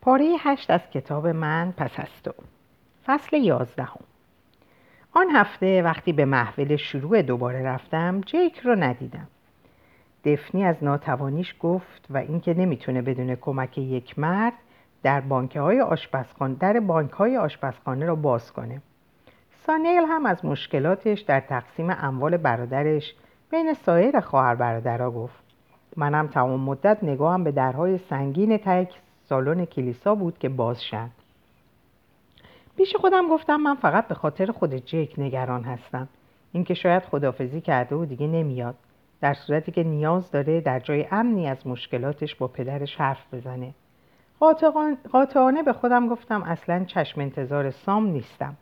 پاره 0.00 0.36
هشت 0.40 0.70
از 0.70 0.80
کتاب 0.90 1.26
من 1.26 1.74
پس 1.76 1.90
از 1.96 2.22
تو. 2.24 2.32
فصل 3.06 3.36
یازدهم. 3.36 4.00
آن 5.12 5.26
هفته 5.30 5.82
وقتی 5.82 6.12
به 6.12 6.24
محفل 6.24 6.76
شروع 6.76 7.22
دوباره 7.22 7.62
رفتم 7.62 8.20
جیک 8.20 8.58
رو 8.58 8.74
ندیدم. 8.74 9.28
دفنی 10.24 10.64
از 10.64 10.76
ناتوانیش 10.82 11.54
گفت 11.60 12.06
و 12.10 12.18
اینکه 12.18 12.54
نمی‌تونه 12.54 13.02
بدون 13.02 13.34
کمک 13.34 13.78
یک 13.78 14.18
مرد 14.18 14.52
در 15.02 15.20
بانک 15.20 15.56
های 15.56 15.80
آشپزخانه 15.80 16.54
در 16.54 16.80
بانک 16.80 17.10
های 17.10 17.36
آشپزخانه 17.36 18.06
را 18.06 18.14
باز 18.14 18.52
کنه. 18.52 18.82
سانیل 19.66 20.04
هم 20.08 20.26
از 20.26 20.44
مشکلاتش 20.44 21.20
در 21.20 21.40
تقسیم 21.40 21.90
اموال 21.90 22.36
برادرش 22.36 23.14
بین 23.50 23.74
سایر 23.74 24.20
خواهر 24.20 24.54
برادرها 24.54 25.10
گفت. 25.10 25.44
منم 25.96 26.26
تمام 26.26 26.60
مدت 26.60 26.98
نگاهم 27.02 27.44
به 27.44 27.52
درهای 27.52 27.98
سنگین 27.98 28.56
تک 28.56 28.94
سالن 29.28 29.64
کلیسا 29.64 30.14
بود 30.14 30.38
که 30.38 30.48
باز 30.48 30.82
شد 30.82 31.10
پیش 32.76 32.96
خودم 32.96 33.28
گفتم 33.28 33.56
من 33.56 33.74
فقط 33.74 34.08
به 34.08 34.14
خاطر 34.14 34.52
خود 34.52 34.74
جیک 34.74 35.14
نگران 35.18 35.62
هستم. 35.62 36.08
اینکه 36.52 36.74
شاید 36.74 37.02
خدافزی 37.02 37.60
کرده 37.60 37.96
و 37.96 38.04
دیگه 38.04 38.26
نمیاد. 38.26 38.74
در 39.20 39.34
صورتی 39.34 39.72
که 39.72 39.82
نیاز 39.82 40.30
داره 40.30 40.60
در 40.60 40.80
جای 40.80 41.06
امنی 41.10 41.48
از 41.48 41.66
مشکلاتش 41.66 42.34
با 42.34 42.48
پدرش 42.48 42.96
حرف 42.96 43.34
بزنه. 43.34 43.74
قاطعانه 45.12 45.62
به 45.62 45.72
خودم 45.72 46.08
گفتم 46.08 46.42
اصلا 46.42 46.84
چشم 46.84 47.20
انتظار 47.20 47.70
سام 47.70 48.06
نیستم. 48.06 48.56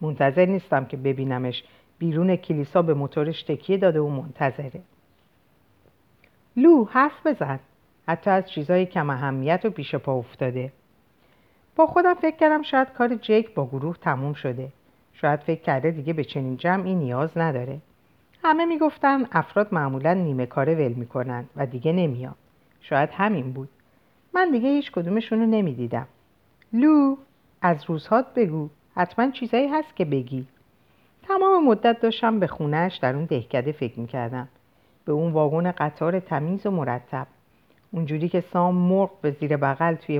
منتظر 0.00 0.46
نیستم 0.46 0.84
که 0.84 0.96
ببینمش 0.96 1.64
بیرون 1.98 2.36
کلیسا 2.36 2.82
به 2.82 2.94
موتورش 2.94 3.42
تکیه 3.42 3.76
داده 3.76 4.00
و 4.00 4.08
منتظره. 4.08 4.82
لو 6.56 6.84
حرف 6.84 7.26
بزن. 7.26 7.60
حتی 8.08 8.30
از 8.30 8.50
چیزهای 8.50 8.86
کم 8.86 9.10
اهمیت 9.10 9.60
و 9.64 9.70
پیش 9.70 9.94
پا 9.94 10.12
افتاده. 10.12 10.72
با 11.76 11.86
خودم 11.86 12.14
فکر 12.14 12.36
کردم 12.36 12.62
شاید 12.62 12.92
کار 12.92 13.14
جیک 13.14 13.54
با 13.54 13.66
گروه 13.66 13.96
تموم 13.96 14.32
شده. 14.32 14.68
شاید 15.12 15.40
فکر 15.40 15.60
کرده 15.60 15.90
دیگه 15.90 16.12
به 16.12 16.24
چنین 16.24 16.56
جمعی 16.56 16.94
نیاز 16.94 17.38
نداره. 17.38 17.78
همه 18.44 18.64
می‌گفتن 18.64 19.26
افراد 19.32 19.74
معمولا 19.74 20.14
نیمه 20.14 20.46
کاره 20.46 20.74
ول 20.74 20.92
می‌کنن 20.92 21.44
و 21.56 21.66
دیگه 21.66 21.92
نمیاد 21.92 22.34
شاید 22.80 23.10
همین 23.12 23.52
بود. 23.52 23.68
من 24.34 24.50
دیگه 24.50 24.68
هیچ 24.68 24.92
کدومشون 24.92 25.40
رو 25.40 25.46
نمی‌دیدم. 25.46 26.06
لو 26.72 27.16
از 27.62 27.84
روزهات 27.86 28.34
بگو. 28.34 28.68
حتما 28.96 29.30
چیزایی 29.30 29.68
هست 29.68 29.96
که 29.96 30.04
بگی. 30.04 30.46
تمام 31.28 31.64
مدت 31.64 32.00
داشتم 32.00 32.40
به 32.40 32.46
خونهش 32.46 32.96
در 32.96 33.16
اون 33.16 33.24
دهکده 33.24 33.72
فکر 33.72 34.00
می‌کردم. 34.00 34.48
به 35.04 35.12
اون 35.12 35.32
واگن 35.32 35.70
قطار 35.70 36.20
تمیز 36.20 36.66
و 36.66 36.70
مرتب. 36.70 37.26
اونجوری 37.92 38.28
که 38.28 38.44
سام 38.52 38.74
مرغ 38.74 39.10
به 39.20 39.30
زیر 39.30 39.56
بغل 39.56 39.94
توی 39.94 40.18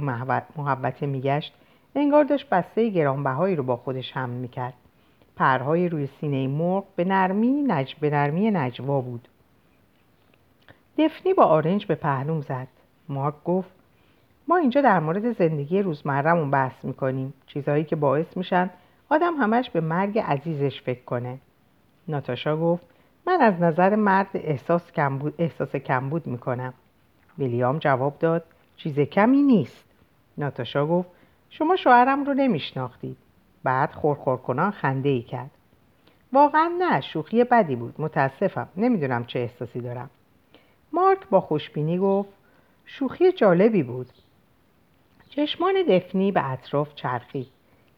محبته 0.57 1.07
میگشت 1.07 1.55
انگار 1.95 2.25
داشت 2.25 2.49
بسته 2.49 2.89
گرانبهایی 2.89 3.57
رو 3.57 3.63
با 3.63 3.77
خودش 3.77 4.13
هم 4.13 4.29
می‌کرد. 4.29 4.75
پرهای 5.37 5.89
روی 5.89 6.09
سینه 6.21 6.49
مرغ 6.49 6.85
به 6.97 7.05
نرمی 7.05 7.63
نج... 7.67 7.95
به 8.01 8.11
نرمی 8.11 8.51
نجوا 8.51 9.01
بود. 9.01 9.29
دفنی 10.99 11.35
با 11.35 11.45
آرنج 11.45 11.87
به 11.87 11.95
پهلوم 11.95 12.41
زد. 12.41 12.69
مارک 13.09 13.35
گفت 13.45 13.71
ما 14.49 14.57
اینجا 14.57 14.81
در 14.81 15.01
مورد 15.01 15.33
زندگی 15.33 15.83
روزمرهمون 15.83 16.51
بحث 16.51 16.85
می‌کنیم. 16.85 17.35
چیزهایی 17.47 17.85
که 17.85 17.97
باعث 17.97 18.37
میشن 18.37 18.71
آدم 19.09 19.35
همش 19.35 19.71
به 19.71 19.81
مرگ 19.81 20.19
عزیزش 20.19 20.83
فکر 20.83 21.05
کنه. 21.05 21.39
ناتاشا 22.09 22.57
گفت 22.57 22.85
من 23.27 23.41
از 23.41 23.61
نظر 23.61 23.95
مرد 23.95 24.31
احساس 24.35 24.93
کمبود, 24.93 25.35
احساس 25.39 25.77
کمبود 25.77 26.27
می‌کنم. 26.27 26.75
ویلیام 27.39 27.79
جواب 27.79 28.19
داد 28.19 28.45
چیز 28.77 29.01
کمی 29.01 29.43
نیست. 29.43 29.85
ناتاشا 30.39 30.87
گفت 30.87 31.09
شما 31.51 31.77
شوهرم 31.77 32.25
رو 32.25 32.35
نمیشناختید. 32.35 33.17
بعد 33.65 33.93
خورخور 33.93 34.37
کنان 34.37 34.71
خنده 34.71 35.09
ای 35.09 35.23
کرد. 35.23 35.51
واقعا 36.33 36.73
نه 36.79 37.01
شوخی 37.01 37.45
بدی 37.45 37.77
بود. 37.77 37.95
متاسفم. 37.99 38.69
نمی‌دونم 38.77 39.25
چه 39.25 39.39
احساسی 39.39 39.81
دارم. 39.81 40.11
مارک 40.93 41.29
با 41.29 41.41
خوشبینی 41.41 41.99
گفت 41.99 42.29
شوخی 42.87 43.33
جالبی 43.33 43.83
بود. 43.83 44.09
چشمان 45.29 45.75
دفنی 45.89 46.33
به 46.33 46.51
اطراف 46.51 46.95
چرخید. 46.95 47.49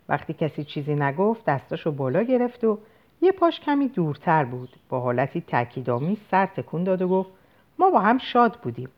وقتی 0.08 0.32
کسی 0.32 0.64
چیزی 0.64 0.94
نگفت 0.94 1.44
دستاشو 1.44 1.92
بالا 1.92 2.22
گرفت 2.22 2.64
و 2.64 2.78
یه 3.20 3.32
پاش 3.32 3.60
کمی 3.60 3.88
دورتر 3.88 4.44
بود. 4.44 4.68
با 4.88 5.00
حالتی 5.00 5.40
تاکیدآمیز 5.40 6.18
سر 6.30 6.46
تکون 6.46 6.84
داد 6.84 7.02
و 7.02 7.08
گفت 7.08 7.30
ما 7.78 7.90
با 7.90 8.00
هم 8.00 8.18
شاد 8.18 8.58
بودیم. 8.62 8.88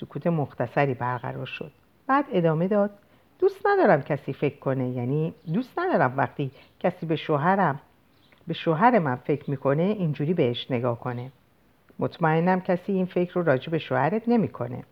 سکوت 0.00 0.26
مختصری 0.26 0.94
برقرار 0.94 1.46
شد. 1.46 1.72
بعد 2.06 2.24
ادامه 2.32 2.68
داد 2.68 2.90
دوست 3.38 3.66
ندارم 3.66 4.02
کسی 4.02 4.32
فکر 4.32 4.58
کنه 4.58 4.88
یعنی 4.88 5.34
دوست 5.54 5.78
ندارم 5.78 6.14
وقتی 6.16 6.50
کسی 6.80 7.06
به 7.06 7.16
شوهرم 7.16 7.80
به 8.46 8.54
شوهر 8.54 8.98
من 8.98 9.16
فکر 9.16 9.50
می‌کنه 9.50 9.82
اینجوری 9.82 10.34
بهش 10.34 10.70
نگاه 10.70 11.00
کنه. 11.00 11.32
مطمئنم 11.98 12.60
کسی 12.60 12.92
این 12.92 13.06
فکر 13.06 13.34
رو 13.34 13.42
راجع 13.42 13.70
به 13.70 13.78
شوهرت 13.78 14.28
نمی‌کنه. 14.28 14.84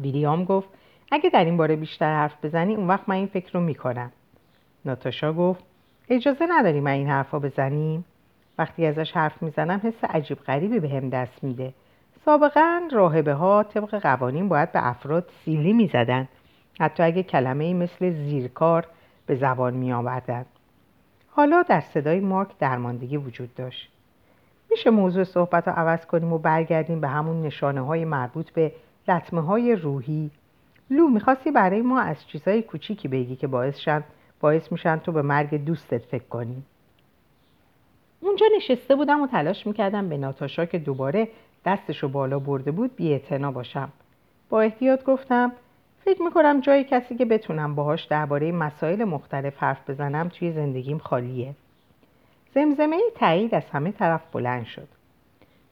ویلیام 0.00 0.44
گفت 0.44 0.68
اگه 1.12 1.30
در 1.30 1.44
این 1.44 1.56
باره 1.56 1.76
بیشتر 1.76 2.16
حرف 2.16 2.44
بزنی 2.44 2.74
اون 2.74 2.86
وقت 2.86 3.08
من 3.08 3.14
این 3.14 3.26
فکر 3.26 3.52
رو 3.52 3.60
می‌کنم. 3.60 4.12
ناتاشا 4.84 5.32
گفت 5.32 5.64
اجازه 6.08 6.46
نداری 6.48 6.80
من 6.80 6.90
این 6.90 7.08
حرفا 7.08 7.38
بزنیم؟ 7.38 8.04
وقتی 8.58 8.86
ازش 8.86 9.12
حرف 9.12 9.42
می‌زنم 9.42 9.80
حس 9.84 10.04
عجیب 10.04 10.38
غریبی 10.38 10.80
به 10.80 10.88
هم 10.88 11.10
دست 11.10 11.44
میده. 11.44 11.72
سابقا 12.24 12.88
راهبه 12.92 13.32
ها 13.32 13.62
طبق 13.62 13.94
قوانین 13.94 14.48
باید 14.48 14.72
به 14.72 14.88
افراد 14.88 15.30
سیلی 15.44 15.72
می‌زدن 15.72 16.28
حتی 16.80 17.02
اگه 17.02 17.22
کلمه 17.22 17.74
مثل 17.74 18.10
زیرکار 18.10 18.86
به 19.26 19.34
زبان 19.34 19.74
می 19.74 19.92
آوردن. 19.92 20.44
حالا 21.30 21.62
در 21.62 21.80
صدای 21.80 22.20
مارک 22.20 22.58
درماندگی 22.58 23.16
وجود 23.16 23.54
داشت. 23.54 23.88
میشه 24.70 24.90
موضوع 24.90 25.24
صحبت 25.24 25.68
رو 25.68 25.74
عوض 25.74 26.06
کنیم 26.06 26.32
و 26.32 26.38
برگردیم 26.38 27.00
به 27.00 27.08
همون 27.08 27.42
نشانه 27.42 27.80
های 27.80 28.04
مربوط 28.04 28.50
به 28.50 28.72
لطمه 29.08 29.40
های 29.40 29.76
روحی. 29.76 30.30
لو 30.90 31.08
می‌خواستی 31.08 31.50
برای 31.50 31.82
ما 31.82 32.00
از 32.00 32.26
چیزهای 32.26 32.62
کوچیکی 32.62 33.08
بگی 33.08 33.36
که 33.36 33.46
باعث, 33.46 33.78
شن 33.78 34.04
باعث 34.40 34.72
میشن 34.72 34.96
تو 34.96 35.12
به 35.12 35.22
مرگ 35.22 35.64
دوستت 35.64 36.04
فکر 36.04 36.24
کنی؟ 36.24 36.62
اونجا 38.20 38.46
نشسته 38.56 38.96
بودم 38.96 39.22
و 39.22 39.26
تلاش 39.26 39.66
می‌کردم 39.66 40.08
به 40.08 40.16
ناتاشا 40.16 40.64
که 40.64 40.78
دوباره 40.78 41.28
دستشو 41.64 42.08
بالا 42.08 42.38
برده 42.38 42.70
بود 42.70 42.96
بی 42.96 43.18
باشم. 43.54 43.88
با 44.48 44.60
احتیاط 44.60 45.04
گفتم 45.04 45.52
فکر 46.04 46.22
می‌کنم 46.22 46.60
جای 46.60 46.84
کسی 46.84 47.16
که 47.16 47.24
بتونم 47.24 47.74
باهاش 47.74 48.04
درباره 48.04 48.52
مسائل 48.52 49.04
مختلف 49.04 49.58
حرف 49.58 49.90
بزنم 49.90 50.28
توی 50.28 50.52
زندگیم 50.52 50.98
خالیه. 50.98 51.54
زمزمه 52.54 52.96
ای 52.96 53.10
تایید 53.14 53.54
از 53.54 53.70
همه 53.72 53.92
طرف 53.92 54.20
بلند 54.32 54.66
شد. 54.66 54.88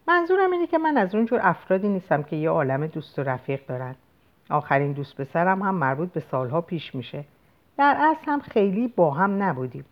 منظورم 0.08 0.52
اینه 0.52 0.66
که 0.66 0.78
من 0.78 0.96
از 0.96 1.14
اونجور 1.14 1.40
افرادی 1.42 1.88
نیستم 1.88 2.22
که 2.22 2.36
یه 2.36 2.50
عالم 2.50 2.86
دوست 2.86 3.18
و 3.18 3.22
رفیق 3.22 3.66
دارن. 3.66 3.94
آخرین 4.50 4.92
دوست 4.92 5.20
پسرم 5.20 5.62
هم 5.62 5.74
مربوط 5.74 6.12
به 6.12 6.20
سالها 6.20 6.60
پیش 6.60 6.94
میشه. 6.94 7.24
در 7.78 7.96
اصل 7.98 8.30
هم 8.30 8.40
خیلی 8.40 8.88
با 8.88 9.10
هم 9.10 9.42
نبودیم. 9.42 9.84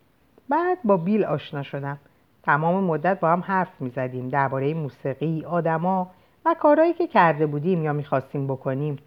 بعد 0.48 0.78
با 0.84 0.96
بیل 0.96 1.24
آشنا 1.24 1.62
شدم. 1.62 1.98
تمام 2.46 2.84
مدت 2.84 3.20
با 3.20 3.28
هم 3.32 3.40
حرف 3.40 3.80
می‌زدیم 3.80 4.28
درباره 4.28 4.74
موسیقی 4.74 5.44
آدما 5.44 6.10
و 6.44 6.54
کارهایی 6.60 6.92
که 6.92 7.06
کرده 7.06 7.46
بودیم 7.46 7.84
یا 7.84 7.92
می‌خواستیم 7.92 8.46
بکنیم. 8.46 8.98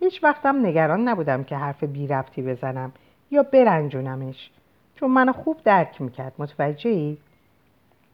هیچ 0.00 0.24
وقتم 0.24 0.66
نگران 0.66 1.08
نبودم 1.08 1.44
که 1.44 1.56
حرف 1.56 1.84
بی 1.84 2.06
ربطی 2.06 2.42
بزنم 2.42 2.92
یا 3.30 3.42
برنجونمش 3.42 4.50
چون 4.96 5.10
منو 5.10 5.32
خوب 5.32 5.56
درک 5.64 6.00
می‌کرد. 6.00 6.32
متوجه 6.38 6.90
ای؟ 6.90 7.16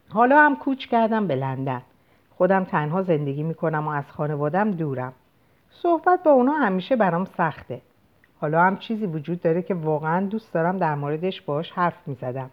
حالا 0.08 0.38
هم 0.38 0.56
کوچ 0.56 0.86
کردم 0.86 1.26
به 1.26 1.36
لندن. 1.36 1.82
خودم 2.36 2.64
تنها 2.64 3.02
زندگی 3.02 3.42
می‌کنم 3.42 3.88
و 3.88 3.90
از 3.90 4.04
خانوادم 4.08 4.70
دورم. 4.70 5.12
صحبت 5.70 6.22
با 6.22 6.30
اونا 6.30 6.52
همیشه 6.52 6.96
برام 6.96 7.24
سخته. 7.24 7.80
حالا 8.40 8.62
هم 8.62 8.76
چیزی 8.76 9.06
وجود 9.06 9.42
داره 9.42 9.62
که 9.62 9.74
واقعا 9.74 10.26
دوست 10.26 10.54
دارم 10.54 10.78
در 10.78 10.94
موردش 10.94 11.42
باش 11.42 11.72
حرف 11.72 12.08
می‌زدم. 12.08 12.50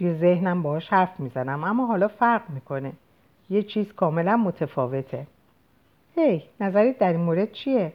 توی 0.00 0.14
ذهنم 0.14 0.62
باش 0.62 0.88
حرف 0.88 1.20
می‌زنم 1.20 1.64
اما 1.64 1.86
حالا 1.86 2.08
فرق 2.08 2.50
می‌کنه. 2.50 2.92
یه 3.50 3.62
چیز 3.62 3.92
کاملا 3.92 4.36
متفاوته. 4.36 5.26
هی 6.16 6.42
نظرت 6.60 6.98
در 6.98 7.12
این 7.12 7.20
مورد 7.20 7.52
چیه؟ 7.52 7.92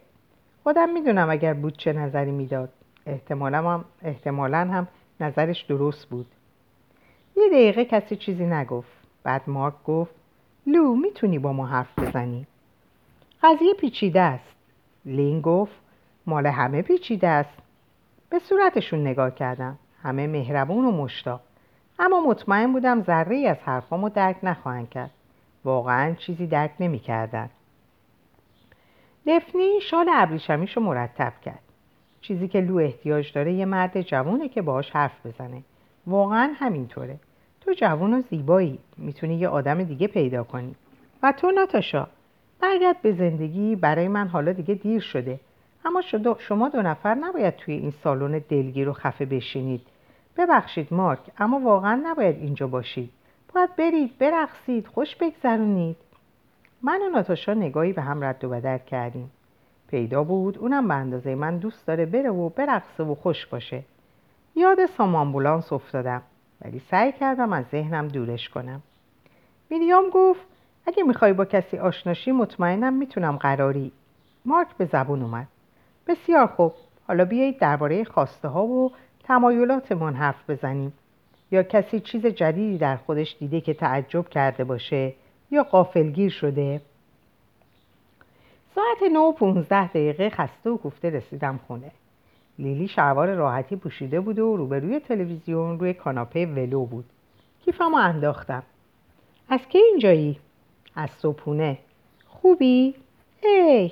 خودم 0.64 0.90
می‌دونم 0.90 1.30
اگر 1.30 1.54
بود 1.54 1.78
چه 1.78 1.94
نظری 1.94 2.32
می‌داد. 2.32 2.70
احتمالا 3.06 3.58
هم, 3.58 3.86
احتمالا 4.02 4.58
هم 4.58 4.88
نظرش 5.20 5.62
درست 5.62 6.10
بود. 6.10 6.26
یه 7.38 7.50
دقیقه 7.50 7.86
کسی 7.86 8.16
چیزی 8.16 8.46
نگفت. 8.46 8.92
بعد 9.24 9.42
مارک 9.48 9.84
گفت 9.86 10.16
لو 10.68 10.96
می‌تونی 10.96 11.40
با 11.40 11.54
ما 11.54 11.66
حرف 11.66 12.00
بزنی؟ 12.00 12.48
قضیه 13.44 13.74
پیچیده 13.74 14.22
است. 14.22 14.56
لین 15.06 15.42
گفت 15.42 15.76
مال 16.26 16.48
همه 16.48 16.82
پیچیده 16.82 17.28
است. 17.28 17.58
به 18.30 18.40
صورتشون 18.40 19.02
نگاه 19.02 19.36
کردم. 19.36 19.78
همه 20.04 20.28
مهربون 20.28 20.86
و 20.86 20.92
مشتاق. 20.92 21.42
اما 22.00 22.22
مطمئن 22.22 22.74
بودم 22.74 23.04
ذره 23.04 23.48
از 23.50 23.58
حرفامو 23.58 24.10
درک 24.10 24.38
نخواهند 24.44 24.90
کرد. 24.90 25.12
واقعا 25.64 26.14
چیزی 26.14 26.48
درک 26.48 26.72
نمی‌کردند. 26.80 27.50
دفنی 29.28 29.82
شال 29.82 30.10
ابریشمیش 30.14 30.78
رو 30.78 30.84
مرتب 30.84 31.34
کرد. 31.42 31.60
چیزی 32.22 32.48
که 32.48 32.62
لو 32.62 32.78
احتیاج 32.78 33.34
داره 33.34 33.54
یه 33.54 33.66
مرد 33.66 34.02
جوونه 34.02 34.50
که 34.50 34.62
باهاش 34.62 34.92
حرف 34.92 35.26
بزنه. 35.26 35.62
واقعا 36.08 36.54
همینطوره. 36.56 37.20
تو 37.62 37.74
جوون 37.74 38.14
و 38.14 38.22
زیبایی. 38.30 38.80
می‌تونی 38.98 39.36
یه 39.36 39.48
آدم 39.48 39.84
دیگه 39.84 40.08
پیدا 40.08 40.44
کنی. 40.44 40.76
و 41.24 41.32
تو 41.32 41.52
ناتاشا 41.52 42.08
برگرد 42.62 43.02
به 43.02 43.14
زندگی. 43.14 43.76
برای 43.76 44.08
من 44.08 44.28
حالا 44.28 44.52
دیگه 44.52 44.74
دیر 44.76 45.02
شده. 45.02 45.40
اما 45.86 46.02
شما 46.40 46.70
دو 46.70 46.82
نفر 46.82 47.16
نباید 47.16 47.56
توی 47.56 47.74
این 47.74 47.94
سالن 48.04 48.42
دلگیر 48.50 48.90
و 48.90 48.94
خفه 48.94 49.26
بشینید. 49.26 49.82
ببخشید 50.38 50.94
مارک 50.94 51.20
اما 51.38 51.60
واقعا 51.60 52.02
نباید 52.04 52.36
اینجا 52.36 52.68
باشید. 52.68 53.12
باید 53.54 53.76
برید 53.76 54.18
برقصید 54.18 54.88
خوش 54.88 55.16
بگذرونید. 55.16 55.98
من 56.82 57.02
و 57.02 57.10
ناتاشا 57.10 57.54
نگاهی 57.54 57.94
به 57.94 58.02
هم 58.02 58.24
رد 58.24 58.44
و 58.44 58.50
بدر 58.50 58.78
کردیم. 58.78 59.32
پیدا 59.88 60.24
بود 60.24 60.58
اونم 60.58 60.88
به 60.88 60.94
اندازه 60.94 61.36
من 61.36 61.58
دوست 61.58 61.88
داره 61.88 62.06
بره 62.06 62.30
و 62.30 62.50
برقصه 62.50 63.04
و 63.04 63.16
خوش 63.16 63.46
باشه. 63.46 63.84
یاد 64.56 64.86
سامانبولانس 64.86 65.74
افتادم 65.74 66.22
ولی 66.62 66.82
سعی 66.92 67.12
کردم 67.12 67.54
از 67.54 67.66
ذهنم 67.72 68.08
دورش 68.08 68.50
کنم. 68.50 68.82
میریام 69.70 70.10
گفت 70.14 70.42
اگه 70.86 71.04
می‌خوای 71.04 71.34
با 71.34 71.46
کسی 71.46 71.78
آشناشی 71.78 72.32
مطمئنم 72.32 72.94
می‌تونم 72.94 73.36
قراری. 73.38 73.92
مارک 74.46 74.68
به 74.78 74.86
زبون 74.86 75.22
اومد. 75.22 75.48
بسیار 76.08 76.48
خوب. 76.48 76.74
حالا 77.08 77.26
بیایید 77.26 77.60
درباره 77.60 78.04
خواسته 78.04 78.48
ها 78.48 78.66
و 78.66 78.92
تمایلاتمان 79.28 80.14
حرف 80.14 80.50
بزنیم. 80.50 80.94
یا 81.52 81.64
کسی 81.64 82.00
چیز 82.00 82.26
جدیدی 82.26 82.78
در 82.78 82.98
خودش 82.98 83.36
دیده 83.40 83.62
که 83.62 83.74
تعجب 83.74 84.30
کرده 84.30 84.64
باشه 84.64 85.14
یا 85.52 85.64
قافلگیر 85.64 86.32
شده. 86.32 86.82
ساعت 88.76 89.12
9 89.12 89.20
و 89.20 89.32
15 89.32 89.88
دقیقه 89.88 90.30
خسته 90.30 90.70
و 90.70 90.78
کوفته 90.78 91.10
رسیدم 91.10 91.60
خونه. 91.68 91.92
لیلی 92.60 92.88
شلوار 92.88 93.34
راحتی 93.34 93.76
پوشیده 93.76 94.20
بود 94.20 94.40
و 94.40 94.58
روبروی 94.58 95.00
تلویزیون 95.00 95.80
روی 95.80 95.94
کاناپه 95.94 96.46
ولو 96.46 96.86
بود. 96.86 97.06
کیفمو 97.66 97.96
انداختم. 97.96 98.64
از 99.50 99.60
کی 99.70 99.78
اینجایی؟ 99.78 100.40
از 100.96 101.10
صبحونه. 101.10 101.78
خوبی؟ 102.28 102.96
ای! 103.44 103.92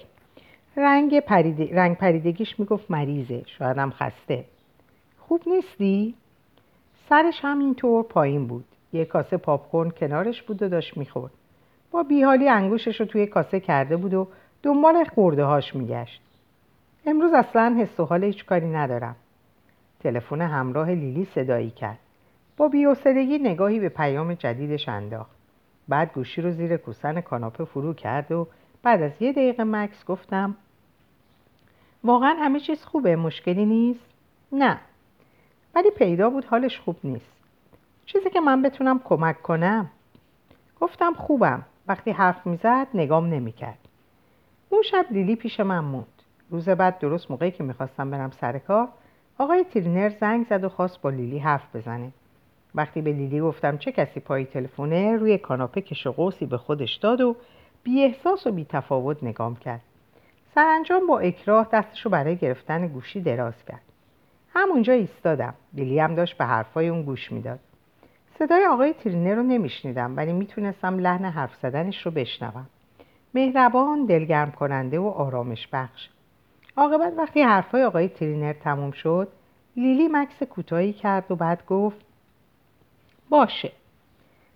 رنگ, 0.78 1.20
پرید... 1.20 1.74
رنگ 1.74 1.98
پریدگیش 1.98 2.60
می‌گفت 2.60 2.92
مریضه. 2.92 3.44
شایدم 3.46 3.92
خسته. 3.92 4.46
خوب 5.34 5.44
نیستی؟ 5.48 6.16
سرش 7.10 7.40
همینطور 7.42 8.04
پایین 8.04 8.48
بود. 8.48 8.66
یه 8.94 9.06
کاسه 9.06 9.38
پاپکورن 9.38 9.90
کنارش 9.90 10.42
بود 10.42 10.62
و 10.64 10.70
داشت 10.70 10.98
می‌خورد. 10.98 11.32
با 11.92 12.04
بیحالی 12.04 12.50
انگوشش 12.50 13.00
رو 13.00 13.06
توی 13.06 13.28
کاسه 13.28 13.60
کرده 13.60 13.98
بود 13.98 14.14
و 14.14 14.28
دنبال 14.64 15.04
خورده 15.04 15.44
هاش 15.44 15.76
میگشت. 15.76 16.22
امروز 17.06 17.34
اصلا 17.34 17.76
حس 17.80 18.00
و 18.00 18.06
حال 18.06 18.24
هیچ 18.24 18.46
کاری 18.46 18.68
ندارم. 18.68 19.16
تلفن 20.00 20.42
همراه 20.42 20.92
لیلی 20.92 21.28
صدایی 21.36 21.70
کرد. 21.70 22.00
با 22.58 22.68
بیوسدگی 22.68 23.38
نگاهی 23.38 23.80
به 23.80 23.90
پیام 23.90 24.34
جدیدش 24.34 24.90
انداخت. 24.90 25.36
بعد 25.88 26.14
گوشی 26.14 26.42
رو 26.42 26.52
زیر 26.52 26.78
کوسن 26.78 27.22
کاناپه 27.22 27.66
فرو 27.66 27.94
کرد 27.94 28.32
و 28.32 28.48
بعد 28.84 29.02
از 29.02 29.12
یه 29.20 29.32
دقیقه 29.32 29.64
مکس 29.64 30.06
گفتم 30.06 30.56
واقعا 32.04 32.36
همه 32.40 32.60
چیز 32.60 32.84
خوبه 32.84 33.16
مشکلی 33.16 33.66
نیست؟ 33.66 34.06
نه. 34.52 34.80
ولی 35.76 35.92
پیدا 35.92 36.30
بود 36.30 36.46
حالش 36.46 36.80
خوب 36.80 36.96
نیست. 37.04 37.32
چیزی 38.06 38.30
که 38.30 38.40
من 38.40 38.62
بتونم 38.62 39.00
کمک 39.04 39.42
کنم؟ 39.42 39.90
گفتم 40.82 41.14
خوبم. 41.14 41.66
وقتی 41.88 42.12
حرف 42.12 42.48
می‌زد 42.48 42.88
نگام 42.94 43.26
نمی‌کرد. 43.26 43.78
اون 44.70 44.82
شب 44.82 45.06
لیلی 45.12 45.36
پیش 45.36 45.60
من 45.60 45.80
موند. 45.80 46.22
روز 46.50 46.70
بعد 46.70 47.00
درست 47.00 47.32
موقعی 47.32 47.52
که 47.52 47.64
می‌خواستم 47.64 48.12
برم 48.12 48.32
سر 48.32 48.58
کار 48.58 48.88
آقای 49.38 49.64
ترینر 49.64 50.10
زنگ 50.10 50.46
زد 50.50 50.64
و 50.64 50.70
خواست 50.70 51.02
با 51.02 51.10
لیلی 51.10 51.40
حرف 51.40 51.76
بزنه. 51.76 52.12
وقتی 52.76 53.02
به 53.02 53.12
لیلی 53.12 53.42
گفتم 53.42 53.78
چه 53.78 53.92
کسی 53.92 54.20
پای 54.20 54.46
تلفونه 54.46 55.18
روی 55.18 55.38
کاناپه 55.38 55.82
کش 55.82 56.08
قوسی 56.08 56.46
به 56.46 56.58
خودش 56.58 56.96
داد 56.96 57.22
و 57.22 57.36
بی 57.84 58.04
احساس 58.04 58.48
و 58.48 58.52
بی 58.52 58.66
تفاوت 58.66 59.24
نگام 59.24 59.56
کرد. 59.56 59.82
سرانجام 60.56 61.08
با 61.08 61.20
اکراه 61.20 61.68
دستشو 61.74 62.10
برای 62.10 62.36
گرفتن 62.36 62.88
گوشی 62.88 63.22
دراز 63.22 63.66
کرد. 63.66 63.93
همونجا 64.54 64.94
ایستادم. 64.94 65.54
لیلی 65.74 66.00
هم 66.00 66.16
داشت 66.16 66.38
به 66.38 66.46
حرفای 66.46 66.88
اون 66.88 67.04
گوش 67.04 67.32
می‌داد. 67.32 67.60
صدای 68.40 68.66
آقای 68.66 68.94
ترینر 68.94 69.36
رو 69.36 69.44
نمیشنیدم 69.44 70.18
ولی 70.18 70.34
می‌تونستم 70.34 71.00
لحن 71.00 71.26
حرف 71.26 71.56
زدنش 71.56 72.06
رو 72.06 72.12
بشنوم. 72.12 72.66
مهربان 73.34 74.06
دلگرم 74.06 74.52
کننده 74.52 75.00
و 75.00 75.08
آرامش 75.08 75.68
بخش 75.74 76.10
عاقبت 76.78 77.14
وقتی 77.18 77.42
حرفای 77.42 77.84
آقای 77.84 78.10
ترینر 78.10 78.54
تموم 78.54 78.92
شد 78.92 79.28
لیلی 79.78 80.08
مکس 80.08 80.44
کوتاهی 80.44 80.94
کرد 80.94 81.32
و 81.32 81.36
بعد 81.36 81.66
گفت 81.66 82.06
باشه. 83.30 83.72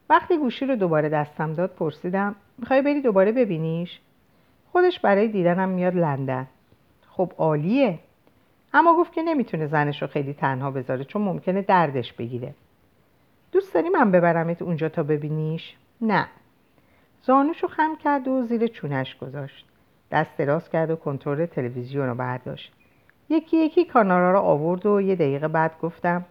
وقتی 0.10 0.38
گوشی 0.38 0.66
رو 0.66 0.76
دوباره 0.76 1.10
دستم 1.10 1.54
داد 1.54 1.70
پرسیدم 1.70 2.36
می‌خوای 2.58 2.82
بری 2.82 3.02
دوباره 3.02 3.32
ببینیش؟ 3.32 4.00
خودش 4.72 5.00
برای 5.00 5.28
دیدنم 5.28 5.70
میاد 5.70 5.96
لندن. 5.96 6.48
خب 7.10 7.32
عالیه. 7.38 8.00
اما 8.78 8.96
گفت 8.96 9.14
که 9.14 9.22
نمی‌تونه 9.22 9.68
زنش 9.68 10.02
رو 10.02 10.08
خیلی 10.08 10.34
تنها 10.34 10.72
بذاره 10.72 11.04
چون 11.04 11.22
ممکنه 11.22 11.62
دردش 11.62 12.14
بگیره. 12.14 12.54
دوست 13.52 13.74
داری 13.74 13.90
من 13.90 14.12
ببرمت 14.12 14.62
اونجا 14.62 14.90
تا 14.90 15.04
ببینیش؟ 15.04 15.76
نه. 16.02 16.28
زانوشو 17.22 17.68
خم 17.68 17.96
کرد 17.96 18.28
و 18.28 18.44
زیر 18.44 18.68
چونش 18.68 19.18
گذاشت. 19.18 19.66
دست 20.12 20.38
دراز 20.38 20.70
کرد 20.70 20.90
و 20.90 20.96
کنترل 20.96 21.46
تلویزیون 21.46 22.08
رو 22.08 22.16
برداشت. 22.16 22.74
یکی 23.30 23.58
یکی 23.58 23.86
کانالا 23.86 24.32
رو 24.32 24.40
آورد 24.40 24.86
و 24.86 25.02
یه 25.02 25.16
دقیقه 25.16 25.48
بعد 25.48 25.72
گفتم 25.82 26.26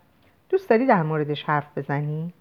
دوست 0.48 0.70
داری 0.70 0.86
در 0.86 1.02
موردش 1.02 1.44
حرف 1.44 1.78
بزنی؟ 1.78 2.32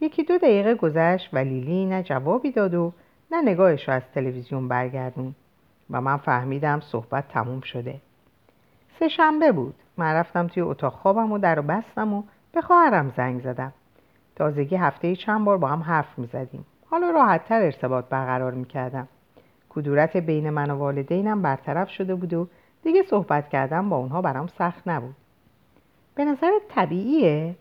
یکی 0.00 0.22
دو 0.22 0.38
دقیقه 0.38 0.74
گذشت 0.74 1.28
و 1.32 1.38
لیلی 1.38 1.86
نه 1.86 2.02
جوابی 2.02 2.50
داد 2.50 2.74
و 2.74 2.92
نه 3.30 3.42
نگاهش 3.42 3.88
رو 3.88 3.94
از 3.94 4.02
تلویزیون 4.14 4.68
برگردون 4.68 5.34
و 5.90 6.00
من 6.00 6.16
فهمیدم 6.16 6.80
صحبت 6.80 7.28
تموم 7.28 7.60
شده. 7.60 8.00
سه 8.98 9.08
شنبه 9.08 9.52
بود. 9.52 9.74
من 9.96 10.14
رفتم 10.14 10.46
توی 10.46 10.62
اتاق 10.62 10.92
خوابم 10.92 11.32
و 11.32 11.38
در 11.38 11.54
رو 11.54 11.62
بستم 11.62 12.14
و 12.14 12.22
به 12.52 12.60
خواهرم 12.60 13.12
زنگ 13.16 13.42
زدم. 13.42 13.72
تازگی 14.36 14.76
هفته 14.76 15.16
چند 15.16 15.44
بار 15.44 15.58
با 15.58 15.68
هم 15.68 15.82
حرف 15.82 16.18
می‌زدیم 16.18 16.64
حالا 16.90 17.10
راحتتر 17.10 17.62
ارتباط 17.62 18.04
برقرار 18.04 18.52
می‌کردم 18.52 19.08
کدورت 19.68 20.16
بین 20.16 20.50
من 20.50 20.70
و 20.70 20.74
والدینم 20.74 21.42
برطرف 21.42 21.90
شده 21.90 22.14
بود 22.14 22.34
و 22.34 22.48
دیگه 22.82 23.02
صحبت 23.02 23.48
کردم 23.48 23.88
با 23.88 23.96
اونها 23.96 24.22
برام 24.22 24.46
سخت 24.46 24.88
نبود. 24.88 25.14
به 26.14 26.24
نظر 26.24 26.50
طبیعیه؟ 26.68 27.54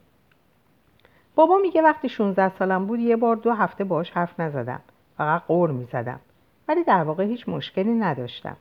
بابا 1.36 1.58
میگه 1.58 1.82
وقتی 1.82 2.10
16 2.10 2.50
سالم 2.60 2.86
بود 2.86 3.00
یه 3.00 3.16
بار 3.16 3.36
دو 3.36 3.52
هفته 3.52 3.84
باش 3.84 4.12
حرف 4.12 4.40
نزدم. 4.40 4.82
فقط 5.18 5.44
قور 5.48 5.72
می‌زدم 5.72 6.20
ولی 6.68 6.84
در 6.84 7.04
واقع 7.04 7.24
هیچ 7.24 7.50
مشکلی 7.50 7.94
نداشتم. 7.94 8.58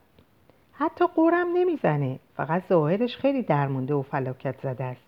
حتی 0.78 1.04
قورم 1.14 1.47
نمی‌زنه. 1.54 2.18
فقط 2.37 2.62
ظاهرش 2.68 3.16
خیلی 3.16 3.42
درمونده 3.42 3.95
و 3.95 4.02
فلاکت 4.02 4.61
زده 4.62 4.85
است. 4.85 5.02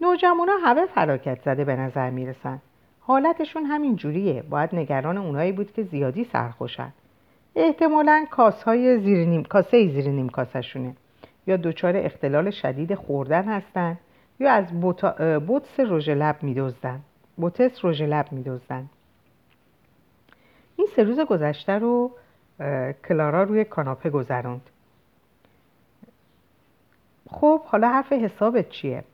نوجوانا 0.00 0.52
همه 0.62 0.86
فلاکت 0.86 1.42
زده 1.42 1.64
به 1.64 1.76
نظر 1.76 2.10
می‌رسن. 2.10 2.60
حالتشون 3.00 3.64
همین 3.64 3.96
جوریه. 3.96 4.42
باید 4.42 4.74
نگران 4.74 5.18
اونایی 5.18 5.52
بود 5.52 5.72
که 5.72 5.82
زیادی 5.82 6.24
سرخوشن. 6.24 6.92
احتمالا 7.56 8.26
کاسهای 8.30 8.98
زیر 8.98 9.26
نیم 9.26 9.44
کاسه 9.44 9.88
زیر 9.88 10.08
نیم 10.08 10.28
کاسشونه 10.28 10.96
یا 11.46 11.56
دچار 11.56 11.96
اختلال 11.96 12.50
شدید 12.50 12.94
خوردن 12.94 13.44
هستن. 13.44 13.98
یا 14.40 14.52
از 14.52 14.80
بوتس 15.46 15.80
رژ 15.80 16.08
لب 16.08 16.36
میدزدن. 16.42 17.00
بوتس 17.36 17.84
رژ 17.84 18.02
لب 18.02 18.32
میدزدن. 18.32 18.90
این 20.76 20.86
سه 20.96 21.02
روز 21.02 21.20
گذشته 21.20 21.72
رو 21.72 22.10
کلارا 23.08 23.42
روی 23.42 23.64
کاناپه 23.64 24.10
گذروند. 24.10 24.70
خب 27.30 27.62
حالا 27.64 27.88
حرف 27.88 28.12
حسابت 28.12 28.68
چیه؟ 28.68 29.04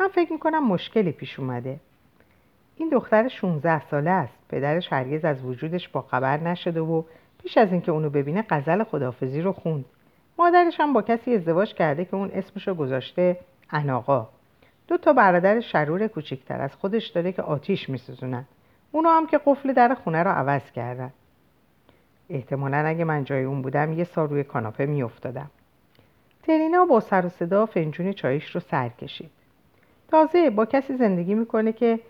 من 0.00 0.08
فکر 0.08 0.32
می‌کنم 0.32 0.66
مشکلی 0.66 1.12
پیش 1.12 1.38
اومده. 1.38 1.80
این 2.76 2.88
دختر 2.88 3.28
16 3.28 3.88
ساله 3.90 4.10
است. 4.10 4.38
پدرش 4.48 4.92
هرگز 4.92 5.24
از 5.24 5.44
وجودش 5.44 5.88
با 5.88 6.02
خبر 6.02 6.40
نشده 6.40 6.80
و 6.80 7.02
پیش 7.42 7.58
از 7.58 7.72
اینکه 7.72 7.92
اونو 7.92 8.10
ببینه 8.10 8.44
غزل 8.50 8.84
خدافزی 8.84 9.40
رو 9.40 9.52
خوند. 9.52 9.84
مادرش 10.38 10.80
هم 10.80 10.92
با 10.92 11.02
کسی 11.02 11.34
ازدواج 11.34 11.74
کرده 11.74 12.04
که 12.04 12.14
اون 12.14 12.30
اسمشو 12.34 12.74
گذاشته 12.74 13.38
اناقا. 13.70 14.28
دو 14.88 14.98
تا 14.98 15.12
برادر 15.12 15.60
شرور 15.60 16.06
کوچکتر 16.06 16.60
از 16.60 16.74
خودش 16.74 17.06
داره 17.06 17.32
که 17.32 17.42
آتیش 17.42 17.88
میسوزونن. 17.88 18.44
اونو 18.92 19.08
هم 19.08 19.26
که 19.26 19.40
قفل 19.46 19.72
در 19.72 19.94
خونه 19.94 20.22
رو 20.22 20.30
عوض 20.30 20.70
کردن. 20.70 21.12
احتمالا 22.30 22.76
اگه 22.76 23.04
من 23.04 23.24
جای 23.24 23.44
اون 23.44 23.62
بودم 23.62 23.92
یه 23.92 24.04
سال 24.04 24.28
روی 24.28 24.44
کاناپه 24.44 24.86
میافتادم. 24.86 25.50
ترینا 26.42 26.84
با 26.84 27.00
سر 27.00 27.26
و 27.26 27.28
صدا 27.28 27.66
فنجون 27.66 28.12
چایش 28.12 28.50
رو 28.50 28.60
سر 28.60 28.88
کشید. 28.88 29.30
تازه 30.08 30.50
با 30.50 30.66
کسی 30.66 30.96
زندگی 30.96 31.34
می‌کنه 31.34 31.72
که 31.72 32.00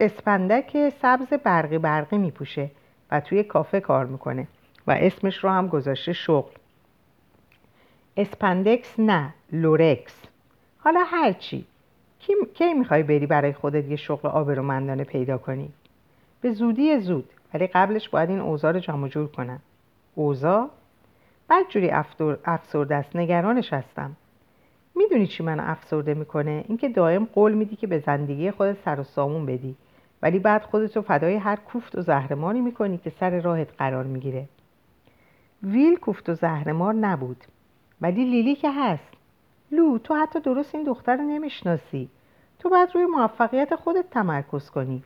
spandex 0.00 0.88
سبز 1.02 1.28
برقی 1.28 1.78
برقی 1.78 2.18
میپوشه 2.18 2.70
و 3.10 3.20
توی 3.20 3.42
کافه 3.42 3.80
کار 3.80 4.06
می‌کنه 4.06 4.46
و 4.86 4.90
اسمش 4.90 5.44
رو 5.44 5.50
هم 5.50 5.68
گذاشته 5.68 6.12
شغل. 6.12 6.52
spandex 8.16 9.00
نه 9.00 9.34
lurex. 9.52 10.22
حالا 10.78 11.04
هرچی 11.06 11.64
کی, 12.18 12.32
کی 12.54 12.74
می‌خوای 12.74 13.02
بری 13.02 13.26
برای 13.26 13.52
خودت 13.52 13.88
یه 13.88 13.96
شغل 13.96 14.28
آبرومندانه 14.28 15.04
پیدا 15.04 15.38
کنی؟ 15.38 15.72
به 16.40 16.52
زودی 16.52 17.00
زود 17.00 17.30
ولی 17.54 17.66
قبلش 17.66 18.08
باید 18.08 18.30
این 18.30 18.40
اوضاع 18.40 18.72
رو 18.72 18.78
جمع 18.78 19.08
جور 19.08 19.26
کنم. 19.26 19.60
اوضاع؟ 20.14 20.70
بدجوری 21.50 21.90
افسرده 22.44 22.94
است 22.94 23.16
نگرانش 23.16 23.72
هستم. 23.72 24.16
می‌دونی 24.94 25.26
چی 25.26 25.42
من 25.42 25.60
افسرده 25.60 26.14
می‌کنه؟ 26.14 26.64
اینکه 26.68 26.88
دائم 26.88 27.24
قول 27.24 27.54
میدی 27.54 27.76
که 27.76 27.86
به 27.86 27.98
زندگی 27.98 28.50
خودت 28.50 28.76
سر 28.84 29.00
و 29.00 29.04
سامون 29.04 29.46
بدی. 29.46 29.76
ولی 30.22 30.38
بعد 30.38 30.62
خودتو 30.62 31.02
فدای 31.02 31.36
هر 31.36 31.56
کوفت 31.56 31.98
و 31.98 32.02
زهرماری 32.02 32.60
می‌کنی 32.60 32.98
که 32.98 33.10
سر 33.10 33.40
راهت 33.40 33.68
قرار 33.78 34.04
می‌گیره. 34.04 34.48
ویل 35.62 35.96
کوفت 35.96 36.28
و 36.28 36.34
زهرمار 36.34 36.94
نبود. 36.94 37.44
ولی 38.00 38.24
لیلی 38.24 38.54
که 38.54 38.70
هست. 38.70 39.12
لو 39.72 39.98
تو 39.98 40.14
حتی 40.14 40.40
درست 40.40 40.74
این 40.74 40.84
دختر 40.84 41.16
رو 41.16 41.22
نمی‌شناسی. 41.22 42.08
تو 42.58 42.68
باید 42.68 42.88
روی 42.94 43.06
موفقیت 43.06 43.74
خودت 43.74 44.10
تمرکز 44.10 44.70
کنی. 44.70 45.02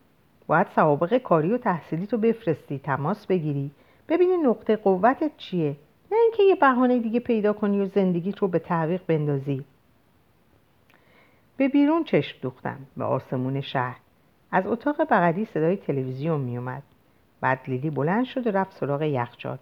باید 0.52 0.66
سوابق 0.74 1.18
کاری 1.18 1.52
و 1.52 1.58
تحصیلی 1.58 2.06
تو 2.06 2.18
بفرستی 2.18 2.78
تماس 2.78 3.26
بگیری. 3.26 3.70
ببینی 4.08 4.36
نقطه 4.36 4.76
قوتت 4.76 5.36
چیه. 5.36 5.76
نه 6.12 6.18
اینکه 6.18 6.42
یه 6.42 6.54
بهانه 6.54 6.98
دیگه 6.98 7.20
پیدا 7.20 7.52
کنی 7.52 7.80
و 7.80 7.86
زندگیت 7.86 8.38
رو 8.38 8.48
به 8.48 8.58
تعویق 8.58 9.02
بندازی. 9.06 9.64
به 11.56 11.68
بیرون 11.68 12.04
چشم 12.04 12.38
دوختم 12.42 12.78
به 12.96 13.04
آسمون 13.04 13.60
شهر. 13.60 13.96
از 14.50 14.66
اتاق 14.66 14.96
بغلی 15.10 15.44
صدای 15.44 15.76
تلویزیون 15.76 16.40
میومد 16.40 16.82
بعد 17.40 17.60
لیلی 17.68 17.90
بلند 17.90 18.24
شد 18.24 18.46
و 18.46 18.50
رفت 18.50 18.76
سراغ 18.76 19.02
یخچال. 19.02 19.58